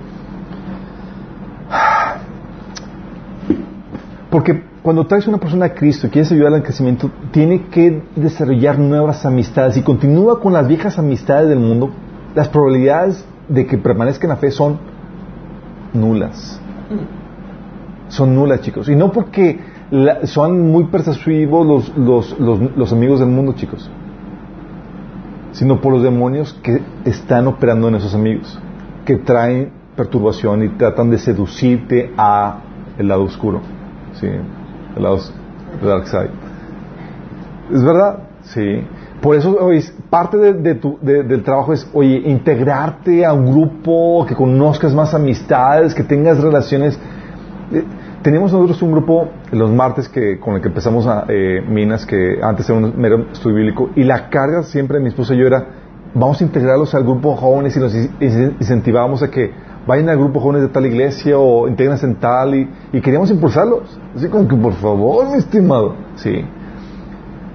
[4.31, 8.79] Porque cuando traes una persona a Cristo y quieres ayudar al crecimiento, tiene que desarrollar
[8.79, 9.77] nuevas amistades.
[9.77, 11.91] Y continúa con las viejas amistades del mundo,
[12.35, 14.79] las probabilidades de que permanezca en la fe son
[15.93, 16.61] nulas.
[18.11, 18.89] Son nulas, chicos.
[18.89, 19.59] Y no porque
[19.91, 23.91] la- son muy persuasivos los, los, los, los amigos del mundo, chicos,
[25.53, 28.59] sino por los demonios que están operando en esos amigos,
[29.05, 32.59] que traen perturbación y tratan de seducirte a
[32.99, 33.61] el lado oscuro,
[34.21, 34.27] ¿sí?
[34.27, 35.19] el lado
[35.81, 36.31] el dark side.
[37.73, 38.19] ¿Es verdad?
[38.43, 38.83] Sí.
[39.21, 43.51] Por eso, oye, parte de, de tu, de- del trabajo es, oye, integrarte a un
[43.53, 46.99] grupo, que conozcas más amistades, que tengas relaciones.
[48.23, 52.39] Tenemos nosotros un grupo los martes que con el que empezamos a eh, Minas, que
[52.43, 55.47] antes era un mero estudio bíblico, y la carga siempre de mi esposa y yo
[55.47, 55.65] era,
[56.13, 59.51] vamos a integrarlos al grupo jóvenes y los in- in- incentivábamos a que
[59.87, 62.69] vayan al grupo jóvenes de tal iglesia o integrense en tal, y,
[63.01, 63.99] queríamos impulsarlos.
[64.15, 66.45] Así como que, por favor, mi estimado, sí.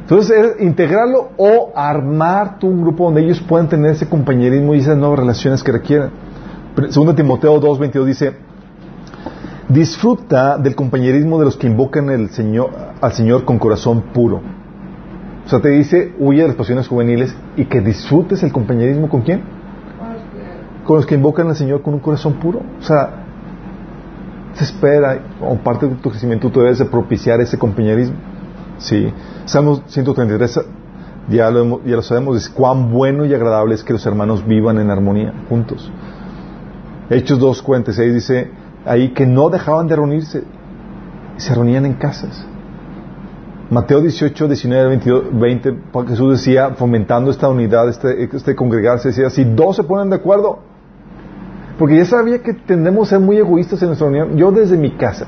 [0.01, 4.80] Entonces, es integrarlo o armar tú un grupo donde ellos puedan tener ese compañerismo y
[4.80, 6.09] esas nuevas relaciones que requieren.
[6.89, 8.34] Segundo Timoteo 2.22 dice,
[9.70, 12.70] disfruta del compañerismo de los que invocan Señor,
[13.01, 14.41] al Señor con corazón puro.
[15.45, 19.22] O sea, te dice, huye de las pasiones juveniles y que disfrutes el compañerismo con
[19.22, 19.43] quién?
[20.84, 22.61] Con los que invocan al Señor con un corazón puro.
[22.80, 23.26] O sea,
[24.53, 28.16] se espera, o parte de tu crecimiento, tú debes de propiciar ese compañerismo.
[28.78, 29.11] Sí.
[29.45, 30.61] Salmos 133,
[31.30, 34.80] ya lo, ya lo sabemos, es cuán bueno y agradable es que los hermanos vivan
[34.80, 35.91] en armonía juntos.
[37.09, 38.51] Hechos 2.46 dice
[38.86, 40.43] ahí que no dejaban de reunirse,
[41.38, 42.45] se reunían en casas.
[43.69, 45.75] Mateo 18, 19, 22, 20,
[46.07, 50.59] Jesús decía, fomentando esta unidad, este, este congregarse, decía, si dos se ponen de acuerdo,
[51.79, 54.38] porque ya sabía que tendemos a ser muy egoístas en nuestra reunión.
[54.38, 55.25] Yo desde mi casa.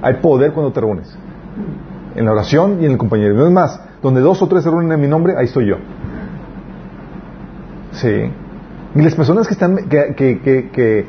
[0.00, 1.12] Hay poder cuando te reúnes.
[2.14, 3.46] En la oración y en el compañerismo.
[3.46, 5.76] Es más, donde dos o tres se reúnen en mi nombre, ahí estoy yo.
[7.92, 8.30] Sí.
[8.94, 11.06] Y las personas que están, que, que, que-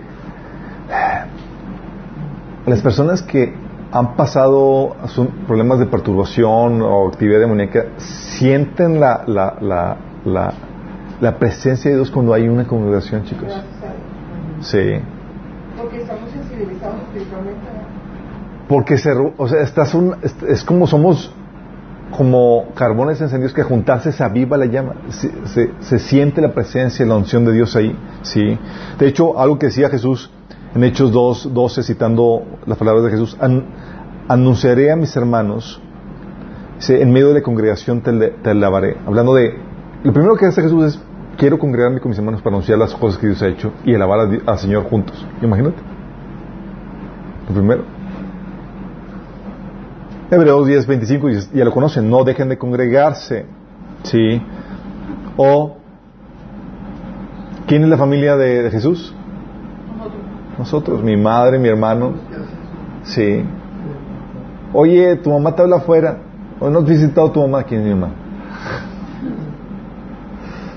[2.66, 3.54] las personas que
[3.92, 10.54] han pasado son problemas de perturbación o actividad demoníaca, sienten la, la, la, la,
[11.20, 13.52] la presencia de Dios cuando hay una congregación, chicos.
[14.62, 14.94] Sí.
[15.78, 17.68] Porque estamos sensibilizados espiritualmente.
[18.70, 20.16] Porque se, o sea, estás un,
[20.48, 21.34] es, como somos
[22.16, 27.06] como carbones encendidos que juntarse se aviva la llama, se, se- se siente la presencia,
[27.06, 28.58] la unción de Dios ahí, sí.
[29.00, 30.30] De hecho, algo que decía Jesús
[30.74, 33.66] en Hechos 2, 12, citando las palabras de Jesús, "An-
[34.28, 35.82] anunciaré a mis hermanos,
[36.78, 38.98] dice, en medio de la congregación te, alabaré.
[39.06, 39.54] Hablando de,
[40.04, 41.02] lo primero que hace Jesús es,
[41.38, 44.30] quiero congregarme con mis hermanos para anunciar las cosas que Dios ha hecho y alabar
[44.46, 45.26] al Señor juntos.
[45.42, 45.78] Imagínate.
[47.50, 47.84] Lo primero.
[50.30, 53.46] Hebreos 10, 25 dice, ya lo conocen, no dejen de congregarse.
[54.04, 54.42] ¿Sí?
[55.36, 55.76] O,
[57.68, 59.14] ¿quién es la familia de, de Jesús?
[60.58, 62.14] Nosotros, mi madre, mi hermano.
[63.04, 63.44] Sí.
[64.74, 66.18] Oye, tu mamá te habla afuera.
[66.60, 67.64] ¿O no has visitado tu mamá?
[67.64, 68.14] ¿Quién es mi mamá?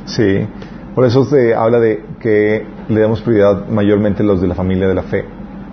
[0.06, 0.46] Sí.
[0.94, 4.86] Por eso se habla de que le damos prioridad mayormente a los de la familia
[4.88, 5.24] de la fe.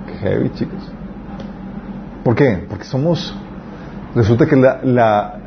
[0.07, 0.91] Qué heavy, chicos.
[2.23, 2.65] ¿Por qué?
[2.67, 3.37] Porque somos...
[4.15, 5.39] Resulta que la, la,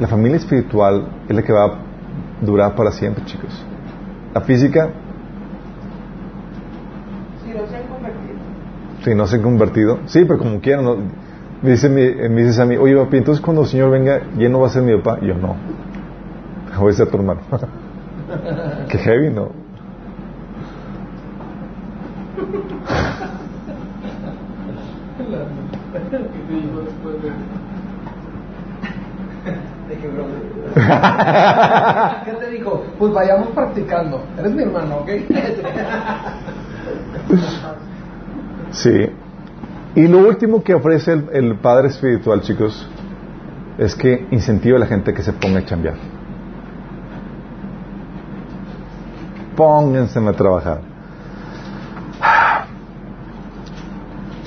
[0.00, 1.70] la familia espiritual es la que va a
[2.40, 3.64] durar para siempre, chicos.
[4.34, 4.90] La física,
[7.44, 8.34] Si no se han convertido.
[9.04, 10.84] Si no se han convertido, sí, pero como quieran.
[10.84, 10.96] ¿no?
[11.62, 14.20] Me, dice mi, eh, me dices a mí, oye, papi, entonces cuando el Señor venga,
[14.36, 15.18] ¿ya no va a ser mi papá?
[15.22, 15.56] Y yo, no.
[16.78, 17.40] Voy a ser tu hermano.
[18.88, 19.50] Qué heavy, ¿no?
[29.88, 30.54] De que, brother.
[32.24, 32.84] ¿Qué te dijo?
[32.98, 34.22] Pues vayamos practicando.
[34.38, 35.08] Eres mi hermano, ¿ok?
[38.74, 39.08] Sí.
[39.94, 42.88] Y lo último que ofrece el, el Padre Espiritual, chicos,
[43.78, 45.94] es que incentiva a la gente que se ponga a chambear.
[49.56, 50.80] Pónganse a trabajar.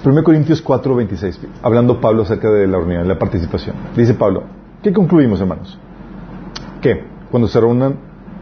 [0.04, 3.76] 1 Corintios 4, 26, hablando Pablo acerca de la reunión, la participación.
[3.96, 4.44] Dice Pablo,
[4.84, 5.78] ¿qué concluimos, hermanos?
[6.82, 7.96] Que cuando se reúnan,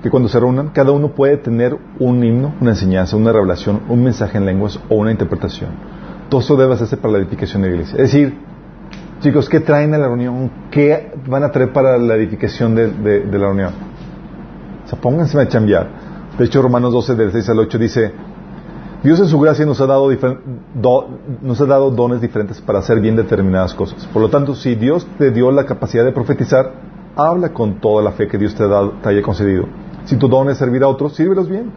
[0.05, 4.03] que cuando se reúnan, cada uno puede tener un himno, una enseñanza, una revelación, un
[4.03, 5.71] mensaje en lenguas o una interpretación.
[6.29, 7.95] Todo eso debe hacerse para la edificación de la iglesia.
[7.95, 8.37] Es decir,
[9.21, 10.51] chicos, ¿qué traen a la reunión?
[10.69, 13.71] ¿Qué van a traer para la edificación de, la reunión?
[14.85, 15.87] O sea, pónganse a chambear.
[16.37, 18.11] De hecho, Romanos 12, del 6 al 8 dice,
[19.01, 20.37] Dios en su gracia nos ha dado, difer-
[20.75, 21.07] do-
[21.41, 24.05] nos ha dado dones diferentes para hacer bien determinadas cosas.
[24.13, 26.73] Por lo tanto, si Dios te dio la capacidad de profetizar,
[27.15, 29.65] habla con toda la fe que Dios te, ha dado- te haya concedido.
[30.05, 31.71] Si tu don es servir a otros, sírvelos bien.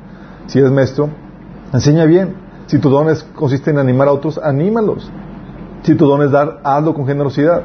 [0.46, 1.08] Si eres maestro,
[1.72, 2.34] enseña bien.
[2.66, 5.10] Si tu don es- consiste en animar a otros, anímalos.
[5.82, 7.62] Si tu don es dar, hazlo con generosidad.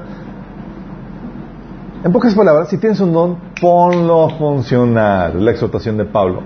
[2.03, 5.35] En pocas palabras, si tienes un don, ponlo a funcionar.
[5.35, 6.41] La exhortación de Pablo.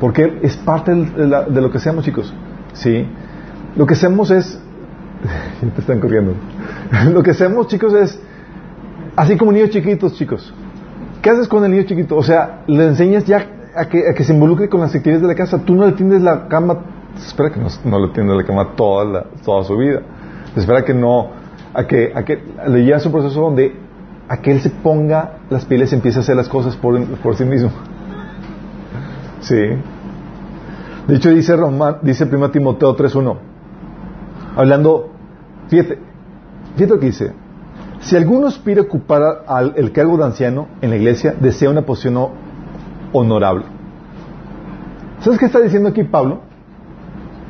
[0.00, 2.32] Porque es parte de, lo que hacemos, chicos.
[2.72, 3.06] ¿Sí?
[3.76, 4.58] Lo que hacemos es...
[5.74, 6.34] te están corriendo.
[7.12, 8.20] lo que hacemos, chicos, es
[9.14, 10.52] Así como niños chiquitos, chicos.
[11.22, 12.16] ¿Qué haces con el niño chiquito?
[12.16, 13.46] O sea, le enseñas ya
[13.76, 15.58] a que, a que se involucre con las actividades de la casa.
[15.64, 16.78] Tú no le tiendes la cama,
[17.16, 20.00] espera que no, no le tiendes la cama toda, la- toda su vida.
[20.56, 21.28] Espera que no,
[21.72, 23.74] a que, a que le llevas un proceso donde
[24.28, 27.36] a que él se ponga las pilas y empiece a hacer las cosas por, por
[27.36, 27.70] sí mismo.
[29.40, 29.56] Sí.
[31.06, 33.36] De hecho dice Román, dice 1 Timoteo 3.1,
[34.56, 35.10] hablando,
[35.68, 35.98] fíjate,
[36.76, 37.32] fíjate lo que dice,
[38.02, 39.22] si alguno aspira a ocupar
[39.76, 42.32] el cargo de anciano en la iglesia, desea una posición ho-
[43.12, 43.64] honorable.
[45.20, 46.40] ¿Sabes qué está diciendo aquí Pablo?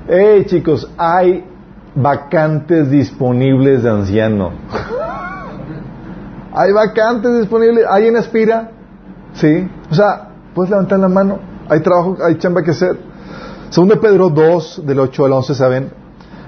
[0.08, 1.44] Hey chicos, hay
[1.94, 4.50] vacantes disponibles de anciano.
[6.54, 7.86] hay vacantes disponibles.
[7.88, 8.70] ¿Alguien aspira?
[9.34, 9.68] Sí.
[9.90, 11.38] O sea, puedes levantar la mano.
[11.68, 12.98] Hay trabajo, hay chamba que hacer.
[13.70, 15.90] Segundo Pedro 2, del 8 al 11, ¿saben?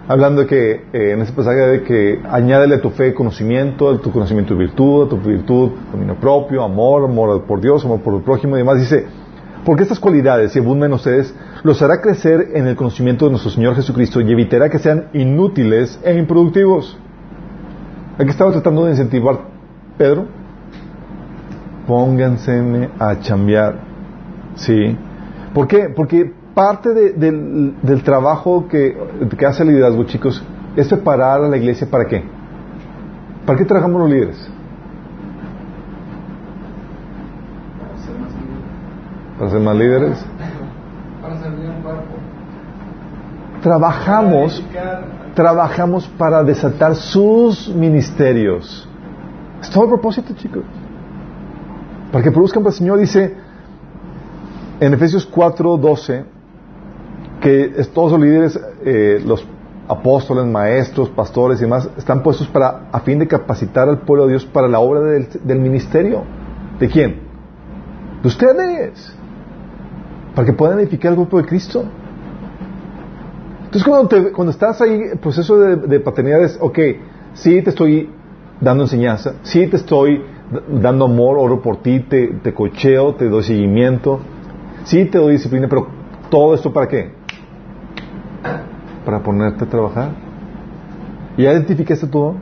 [0.07, 3.99] Hablando de que, eh, en ese pasaje de que añádele a tu fe conocimiento, a
[3.99, 8.21] tu conocimiento virtud, a tu virtud dominio propio, amor, amor por Dios, amor por el
[8.21, 8.79] prójimo y demás.
[8.81, 9.07] Dice,
[9.65, 13.51] porque estas cualidades, si abundan en ustedes, los hará crecer en el conocimiento de nuestro
[13.51, 16.99] Señor Jesucristo y evitará que sean inútiles e improductivos.
[18.19, 19.39] Aquí estaba tratando de incentivar
[19.97, 20.27] Pedro.
[21.87, 23.77] Pónganse a chambear.
[24.57, 24.97] ¿Sí?
[25.55, 25.89] ¿Por qué?
[25.89, 28.97] Porque parte de- del, del trabajo que,
[29.37, 30.43] que hace el liderazgo, chicos,
[30.77, 32.25] es preparar a la iglesia para qué.
[33.47, 34.49] ¿Para qué trabajamos los líderes?
[37.79, 38.59] Para ser más libre.
[39.39, 40.27] ¿Para ser más líderes?
[41.23, 42.03] Para servir un cuerpo.
[43.63, 45.03] Trabajamos, Para
[45.35, 48.89] trabajamos para desatar sus ministerios.
[49.61, 50.63] Es todo el propósito, chicos.
[52.13, 53.35] Para que produzcan para el Señor, dice
[54.81, 56.25] en Efesios 4, 12,
[57.45, 59.47] que todos los líderes, eh, los
[59.87, 64.31] apóstoles, maestros, pastores y demás, están puestos para, a fin de capacitar al pueblo de
[64.31, 66.23] Dios para la obra del, ministerio.
[66.81, 67.21] ¿De quién?
[68.23, 69.15] De ustedes.
[70.35, 71.85] Para que puedan edificar el grupo de Cristo.
[73.67, 76.79] Entonces cuando, te- cuando estás ahí en proceso de, paternidad es, ok,
[77.35, 78.09] sí te estoy
[78.59, 80.23] dando enseñanza, sí te estoy
[80.81, 84.21] dando amor, oro por ti, te, te cocheo, te doy seguimiento,
[84.85, 85.89] sí te doy disciplina, pero
[86.31, 87.24] todo esto para qué?
[89.05, 90.11] Para ponerte a trabajar.
[91.37, 92.35] ¿Ya identificaste tu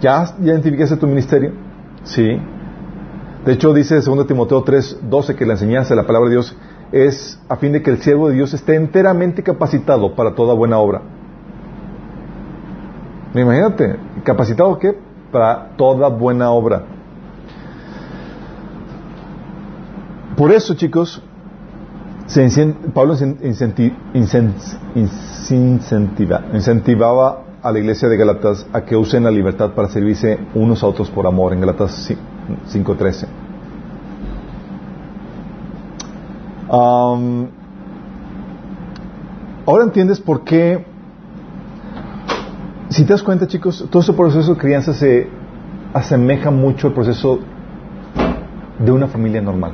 [0.00, 1.52] ya identificaste tu ministerio?
[2.04, 2.40] Sí.
[3.44, 6.56] De hecho dice 2 Timoteo 3, 12 que la enseñanza de la palabra de Dios
[6.92, 10.78] es a fin de que el siervo de Dios esté enteramente capacitado para toda buena
[10.78, 11.02] obra.
[13.34, 14.96] Imagínate, capacitado qué?
[15.30, 16.82] Para toda buena obra.
[20.36, 21.22] Por eso, chicos,
[22.94, 24.52] Pablo incen- incenti- incen-
[25.46, 30.82] incentiva- incentivaba a la iglesia de Galatas a que usen la libertad para servirse unos
[30.82, 32.12] a otros por amor, en Galatas
[32.68, 33.26] 5.13.
[36.70, 37.48] Am,
[39.66, 40.84] ahora entiendes por qué,
[42.90, 45.28] si te das cuenta chicos, todo este proceso de crianza se
[45.94, 47.38] asemeja mucho al proceso
[48.78, 49.72] de una familia normal.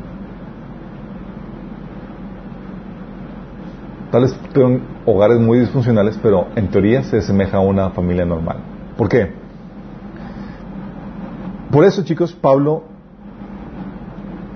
[4.14, 8.58] Tal vez son hogares muy disfuncionales, pero en teoría se asemeja a una familia normal.
[8.96, 9.32] ¿Por qué?
[11.72, 12.84] Por eso, chicos, Pablo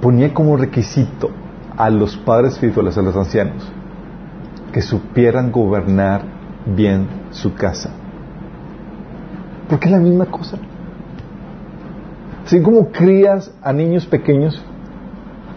[0.00, 1.30] ponía como requisito
[1.76, 3.68] a los padres espirituales, a los ancianos,
[4.72, 6.22] que supieran gobernar
[6.64, 7.90] bien su casa.
[9.68, 10.56] Porque es la misma cosa.
[12.46, 14.62] Así como crías a niños pequeños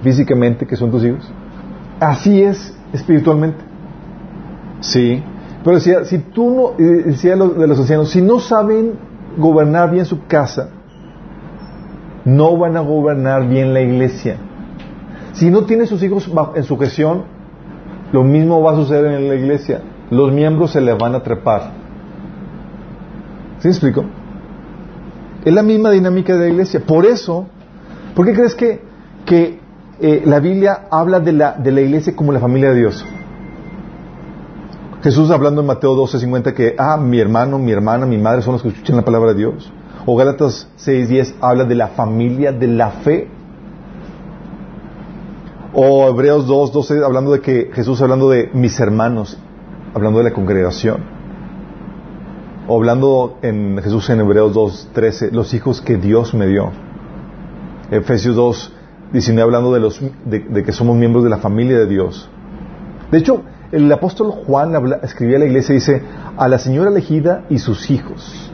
[0.02, 1.32] físicamente, que son tus hijos,
[1.99, 3.69] así es espiritualmente.
[4.82, 5.24] Sí.
[5.64, 8.94] Pero decía, si tú no, decía de los ancianos, si no saben
[9.38, 10.70] gobernar bien su casa,
[12.26, 14.38] no van a gobernar bien la iglesia.
[15.34, 17.24] Si no tiene sus hijos en sujeción,
[18.12, 19.82] lo mismo va a suceder en la iglesia.
[20.10, 21.72] Los miembros se le van a trepar.
[23.60, 24.03] ¿Sí me explico?
[25.45, 26.82] Es la misma dinámica de la iglesia.
[26.86, 27.45] Por eso,
[28.16, 28.82] ¿por qué crees que,
[29.26, 29.60] que
[29.99, 33.06] eh, la Biblia habla de la, de la iglesia como la familia de Dios?
[35.03, 38.61] Jesús hablando en Mateo 12:50 que, ah, mi hermano, mi hermana, mi madre son los
[38.61, 39.72] que escuchan la palabra de Dios.
[40.06, 43.28] O Gálatas 6:10 habla de la familia de la fe.
[45.73, 49.40] O Hebreos 2:12 hablando de que Jesús hablando de mis hermanos,
[49.95, 50.98] hablando de la congregación.
[52.68, 56.69] O hablando en Jesús en Hebreos 2:13, los hijos que Dios me dio.
[57.90, 62.30] Efesios 2:19 hablando de los de, de que somos miembros de la familia de Dios.
[63.11, 63.41] De hecho,
[63.72, 66.02] el apóstol Juan escribía a la iglesia y dice,
[66.38, 68.52] a la señora elegida y sus hijos.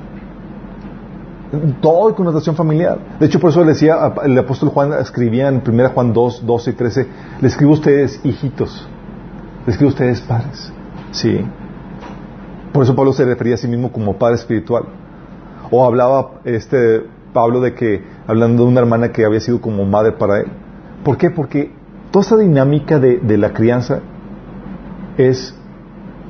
[1.81, 2.99] todo con notación familiar.
[3.19, 6.69] De hecho, por eso le decía, el apóstol Juan escribía en 1 Juan 2, 12
[6.69, 7.07] y 13,
[7.41, 8.88] le escribo a ustedes hijitos,
[9.65, 10.72] le escribo a ustedes padres.
[11.11, 11.44] Sí.
[12.73, 14.84] Por eso Pablo se refería a sí mismo como padre espiritual.
[15.72, 17.03] O hablaba este
[17.34, 20.48] Pablo de que, hablando de una hermana que había sido como madre para él.
[21.03, 21.31] ¿Por qué?
[21.31, 21.72] Porque
[22.11, 24.02] toda esa dinámica de la crianza
[25.18, 25.56] es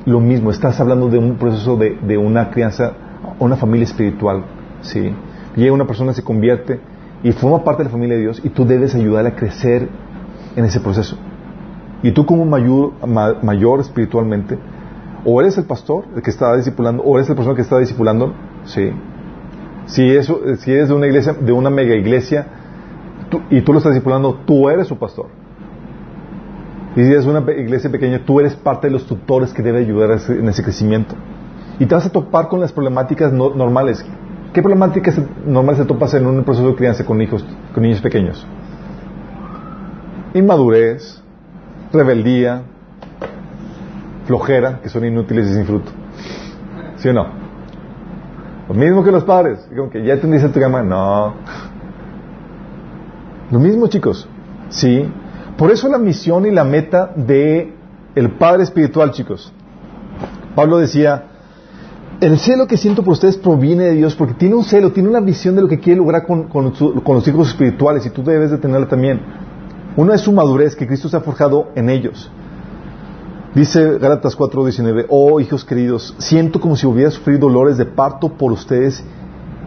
[0.04, 0.50] lo mismo.
[0.50, 2.92] Estás hablando de un proceso de, de una crianza,
[3.38, 4.44] una familia espiritual.
[4.80, 5.12] ¿sí?
[5.56, 6.80] Llega una persona, se convierte
[7.22, 9.88] y forma parte de la familia de Dios y tú debes ayudarle a crecer
[10.56, 11.16] en ese proceso.
[12.02, 12.92] Y tú como mayor,
[13.42, 14.58] mayor espiritualmente,
[15.24, 18.34] o eres el pastor, el que está discipulando, o eres la persona que está discipulando,
[18.64, 18.92] sí.
[19.86, 22.46] Si, eso, si eres de una iglesia, de una mega iglesia,
[23.50, 25.26] y tú lo estás discipulando, tú eres su pastor.
[26.96, 30.18] Y si es una iglesia pequeña, tú eres parte de los tutores que debe ayudar
[30.28, 31.14] en ese crecimiento.
[31.78, 34.04] Y te vas a topar con las problemáticas normales.
[34.52, 38.44] ¿Qué problemáticas normales te topas en un proceso de crianza con hijos, con niños pequeños?
[40.34, 41.22] Inmadurez,
[41.92, 42.62] rebeldía,
[44.26, 45.90] flojera, que son inútiles y sin fruto.
[46.96, 47.26] ¿Sí o no?
[48.68, 49.66] Lo mismo que los padres.
[49.74, 50.82] Como que ya entendiste tu cama.
[50.82, 51.34] No.
[53.50, 54.28] Lo mismo, chicos.
[54.68, 55.08] Sí.
[55.58, 57.72] Por eso la misión y la meta de
[58.14, 59.52] el Padre espiritual, chicos.
[60.54, 61.24] Pablo decía,
[62.20, 65.20] el celo que siento por ustedes proviene de Dios porque tiene un celo, tiene una
[65.20, 68.86] visión de lo que quiere lograr con, los hijos espirituales y tú debes de tenerla
[68.86, 69.20] también.
[69.96, 72.30] Uno es su madurez que Cristo se ha forjado en ellos.
[73.52, 78.52] Dice Gálatas 4:19, oh hijos queridos, siento como si hubiera sufrido dolores de parto por
[78.52, 79.02] ustedes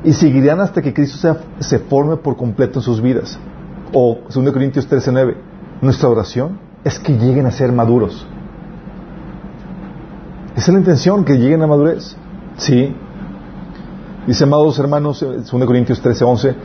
[0.05, 3.37] y seguirán hasta que Cristo se forme por completo en sus vidas.
[3.91, 5.50] O 2 Corintios 13:9,
[5.81, 8.27] nuestra oración es que lleguen a ser maduros.
[10.55, 12.15] Es la intención, que lleguen a madurez.
[12.57, 12.95] Sí.
[14.27, 16.55] Dice, amados hermanos, 2 Corintios 13, 11,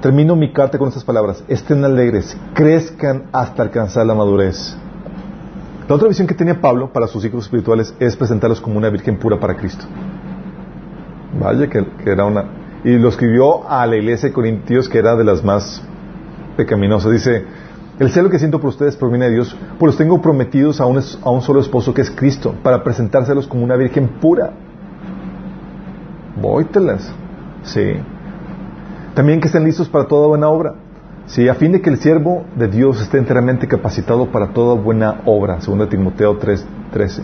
[0.00, 1.44] termino mi carta con estas palabras.
[1.46, 4.76] Estén alegres, crezcan hasta alcanzar la madurez.
[5.88, 9.18] La otra visión que tenía Pablo para sus hijos espirituales es presentarlos como una virgen
[9.18, 9.84] pura para Cristo.
[11.40, 12.44] Vaya que, era una...
[12.84, 15.82] Y lo escribió a la iglesia de Corintios, que era de las más
[16.56, 17.12] pecaminosas.
[17.12, 17.44] Dice,
[17.98, 21.00] el celo que siento por ustedes proviene de Dios, pues los tengo prometidos a un,
[21.22, 24.52] a un solo esposo que es Cristo, para presentárselos como una virgen pura.
[26.40, 27.12] Vóytelas.
[27.62, 27.94] Sí.
[29.14, 30.74] También que estén listos para toda buena obra.
[31.26, 35.22] Sí, a fin de que el siervo de Dios esté enteramente capacitado para toda buena
[35.26, 37.22] obra, según Timoteo 3:13,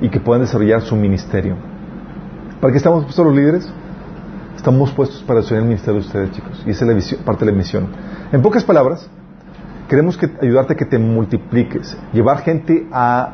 [0.00, 1.54] y que puedan desarrollar su ministerio.
[2.60, 3.72] ¿Para qué estamos puestos los líderes?
[4.56, 7.52] Estamos puestos para desarrollar el ministerio de ustedes, chicos, y esa es la parte de
[7.52, 7.86] la misión.
[8.32, 9.08] En pocas palabras,
[9.88, 13.30] queremos que, ayudarte a que te multipliques, llevar gente a...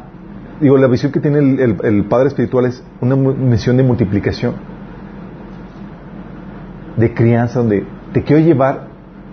[0.61, 4.55] Digo, la visión que tiene el, Padre Espiritual es una misión de multiplicación,
[6.97, 8.87] de crianza, donde te quiero llevar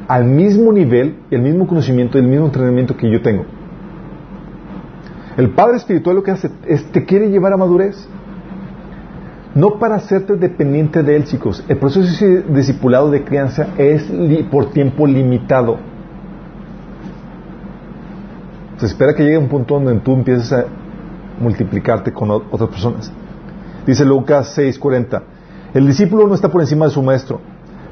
[0.07, 3.45] al mismo nivel, el mismo conocimiento, el mismo entrenamiento que yo tengo.
[5.37, 8.09] El Padre Espiritual lo que hace es te quiere llevar a madurez.
[9.53, 11.63] No para hacerte dependiente de Él, chicos.
[11.67, 14.09] El proceso de discipulado de crianza es
[14.49, 15.90] por tiempo limitado.
[18.81, 20.65] Se espera que llegue un punto donde tú empieces a
[21.39, 23.11] multiplicarte con otras personas.
[23.85, 25.21] Dice Lucas 6:40,
[25.75, 27.41] el discípulo no está por encima de su maestro,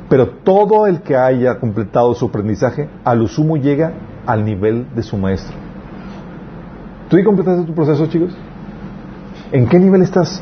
[0.10, 3.94] pero todo el que haya completado su aprendizaje, a lo sumo llega
[4.26, 5.56] al nivel de su maestro.
[7.08, 8.36] ¿Tú ya completaste tu proceso, chicos?
[9.52, 10.42] ¿En qué nivel estás?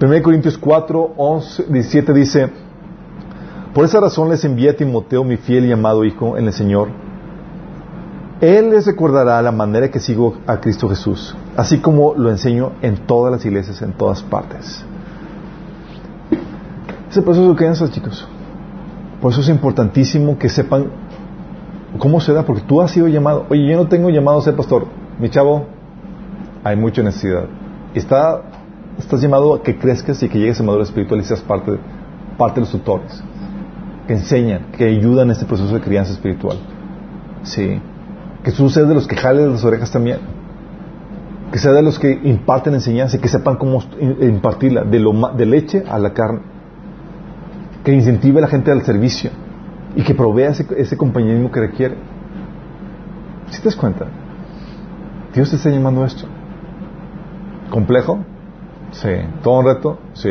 [0.00, 2.50] 1 Corintios 4, 11, 17 dice,
[3.74, 7.01] por esa razón les envié a Timoteo, mi fiel y amado hijo en el Señor,
[8.42, 13.06] él les recordará la manera que sigo a Cristo Jesús, así como lo enseño en
[13.06, 14.84] todas las iglesias, en todas partes.
[17.08, 18.26] Ese proceso de crianza, chicos.
[19.20, 20.86] Por eso es importantísimo que sepan
[21.98, 23.46] cómo se da, porque tú has sido llamado.
[23.48, 24.86] Oye, yo no tengo llamado a ser pastor.
[25.20, 25.66] Mi chavo,
[26.64, 27.44] hay mucha necesidad.
[27.94, 28.42] Está,
[28.98, 31.78] estás llamado a que crezcas y que llegues a madurez espiritual y seas parte,
[32.36, 33.22] parte de los tutores.
[34.08, 36.58] Que enseñan, que ayudan en este proceso de crianza espiritual.
[37.44, 37.80] Sí
[38.44, 40.18] que tú seas de los que jalen las orejas también.
[41.52, 43.82] Que sea de los que imparten enseñanza y que sepan cómo
[44.20, 46.40] impartirla, de, lo, de leche a la carne.
[47.84, 49.30] Que incentive a la gente al servicio
[49.94, 51.96] y que provea ese, ese compañerismo que requiere.
[53.50, 54.06] Si te das cuenta,
[55.34, 56.26] Dios te está llamando a esto.
[57.70, 58.24] ¿Complejo?
[58.92, 59.10] Sí.
[59.42, 59.98] ¿Todo un reto?
[60.14, 60.30] Sí.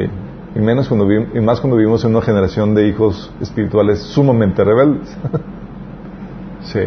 [0.56, 5.18] Y, menos cuando y más cuando vivimos en una generación de hijos espirituales sumamente rebeldes.
[6.62, 6.80] sí.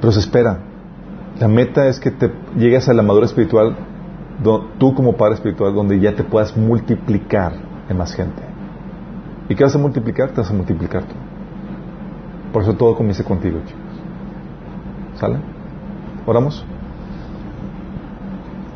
[0.00, 0.58] Pero se espera.
[1.38, 3.76] La meta es que te llegues a la madura espiritual,
[4.78, 7.52] tú como padre espiritual, donde ya te puedas multiplicar
[7.88, 8.42] en más gente.
[9.48, 10.30] ¿Y qué vas a multiplicar?
[10.30, 11.14] Te vas a multiplicar tú.
[12.52, 13.82] Por eso todo comienza contigo, chicos.
[15.20, 15.38] ¿Sale?
[16.26, 16.64] ¿Oramos?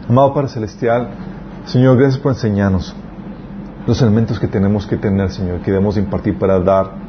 [0.08, 1.08] Amado Padre Celestial,
[1.66, 2.94] Señor, gracias por enseñarnos
[3.86, 7.01] los elementos que tenemos que tener, Señor, que debemos impartir para dar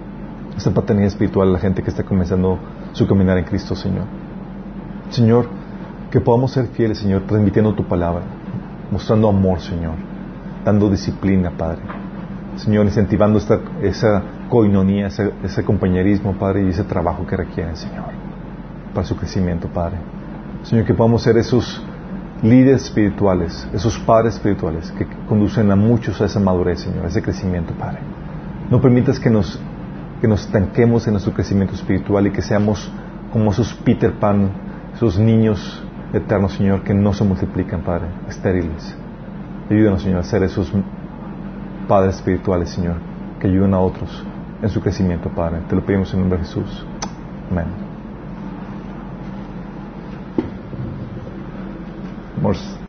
[0.56, 2.60] esta paternidad espiritual a la gente que está comenzando
[2.94, 4.06] su caminar en Cristo, Señor.
[5.10, 5.48] Señor,
[6.12, 8.24] que podamos ser fieles, Señor, transmitiendo tu palabra,
[8.92, 9.96] mostrando amor, Señor,
[10.64, 11.82] dando disciplina, Padre.
[12.56, 18.12] Señor, incentivando esta, esa coinonía, ese, ese compañerismo, Padre, y ese trabajo que requieren, Señor,
[18.94, 19.98] para su crecimiento, Padre.
[20.64, 21.84] Señor, que podamos ser esos
[22.44, 27.22] líderes espirituales, esos padres espirituales que conducen a muchos a esa madurez, Señor, a ese
[27.22, 28.00] crecimiento, Padre.
[28.70, 29.60] No permitas que nos,
[30.24, 32.90] que nos estanquemos en nuestro crecimiento espiritual y que seamos
[33.34, 34.52] como esos Peter Pan,
[34.96, 35.84] esos niños
[36.14, 38.96] eternos, Señor, que no se multiplican, Padre, estériles.
[39.70, 40.72] Ayúdanos, Señor, a ser esos
[41.90, 42.96] padres espirituales, Señor,
[43.38, 44.24] que ayuden a otros
[44.62, 45.60] en su crecimiento, Padre.
[45.68, 46.86] Te lo pedimos en nombre de Jesús.
[47.52, 47.66] Amén.
[52.42, 52.78] Morse.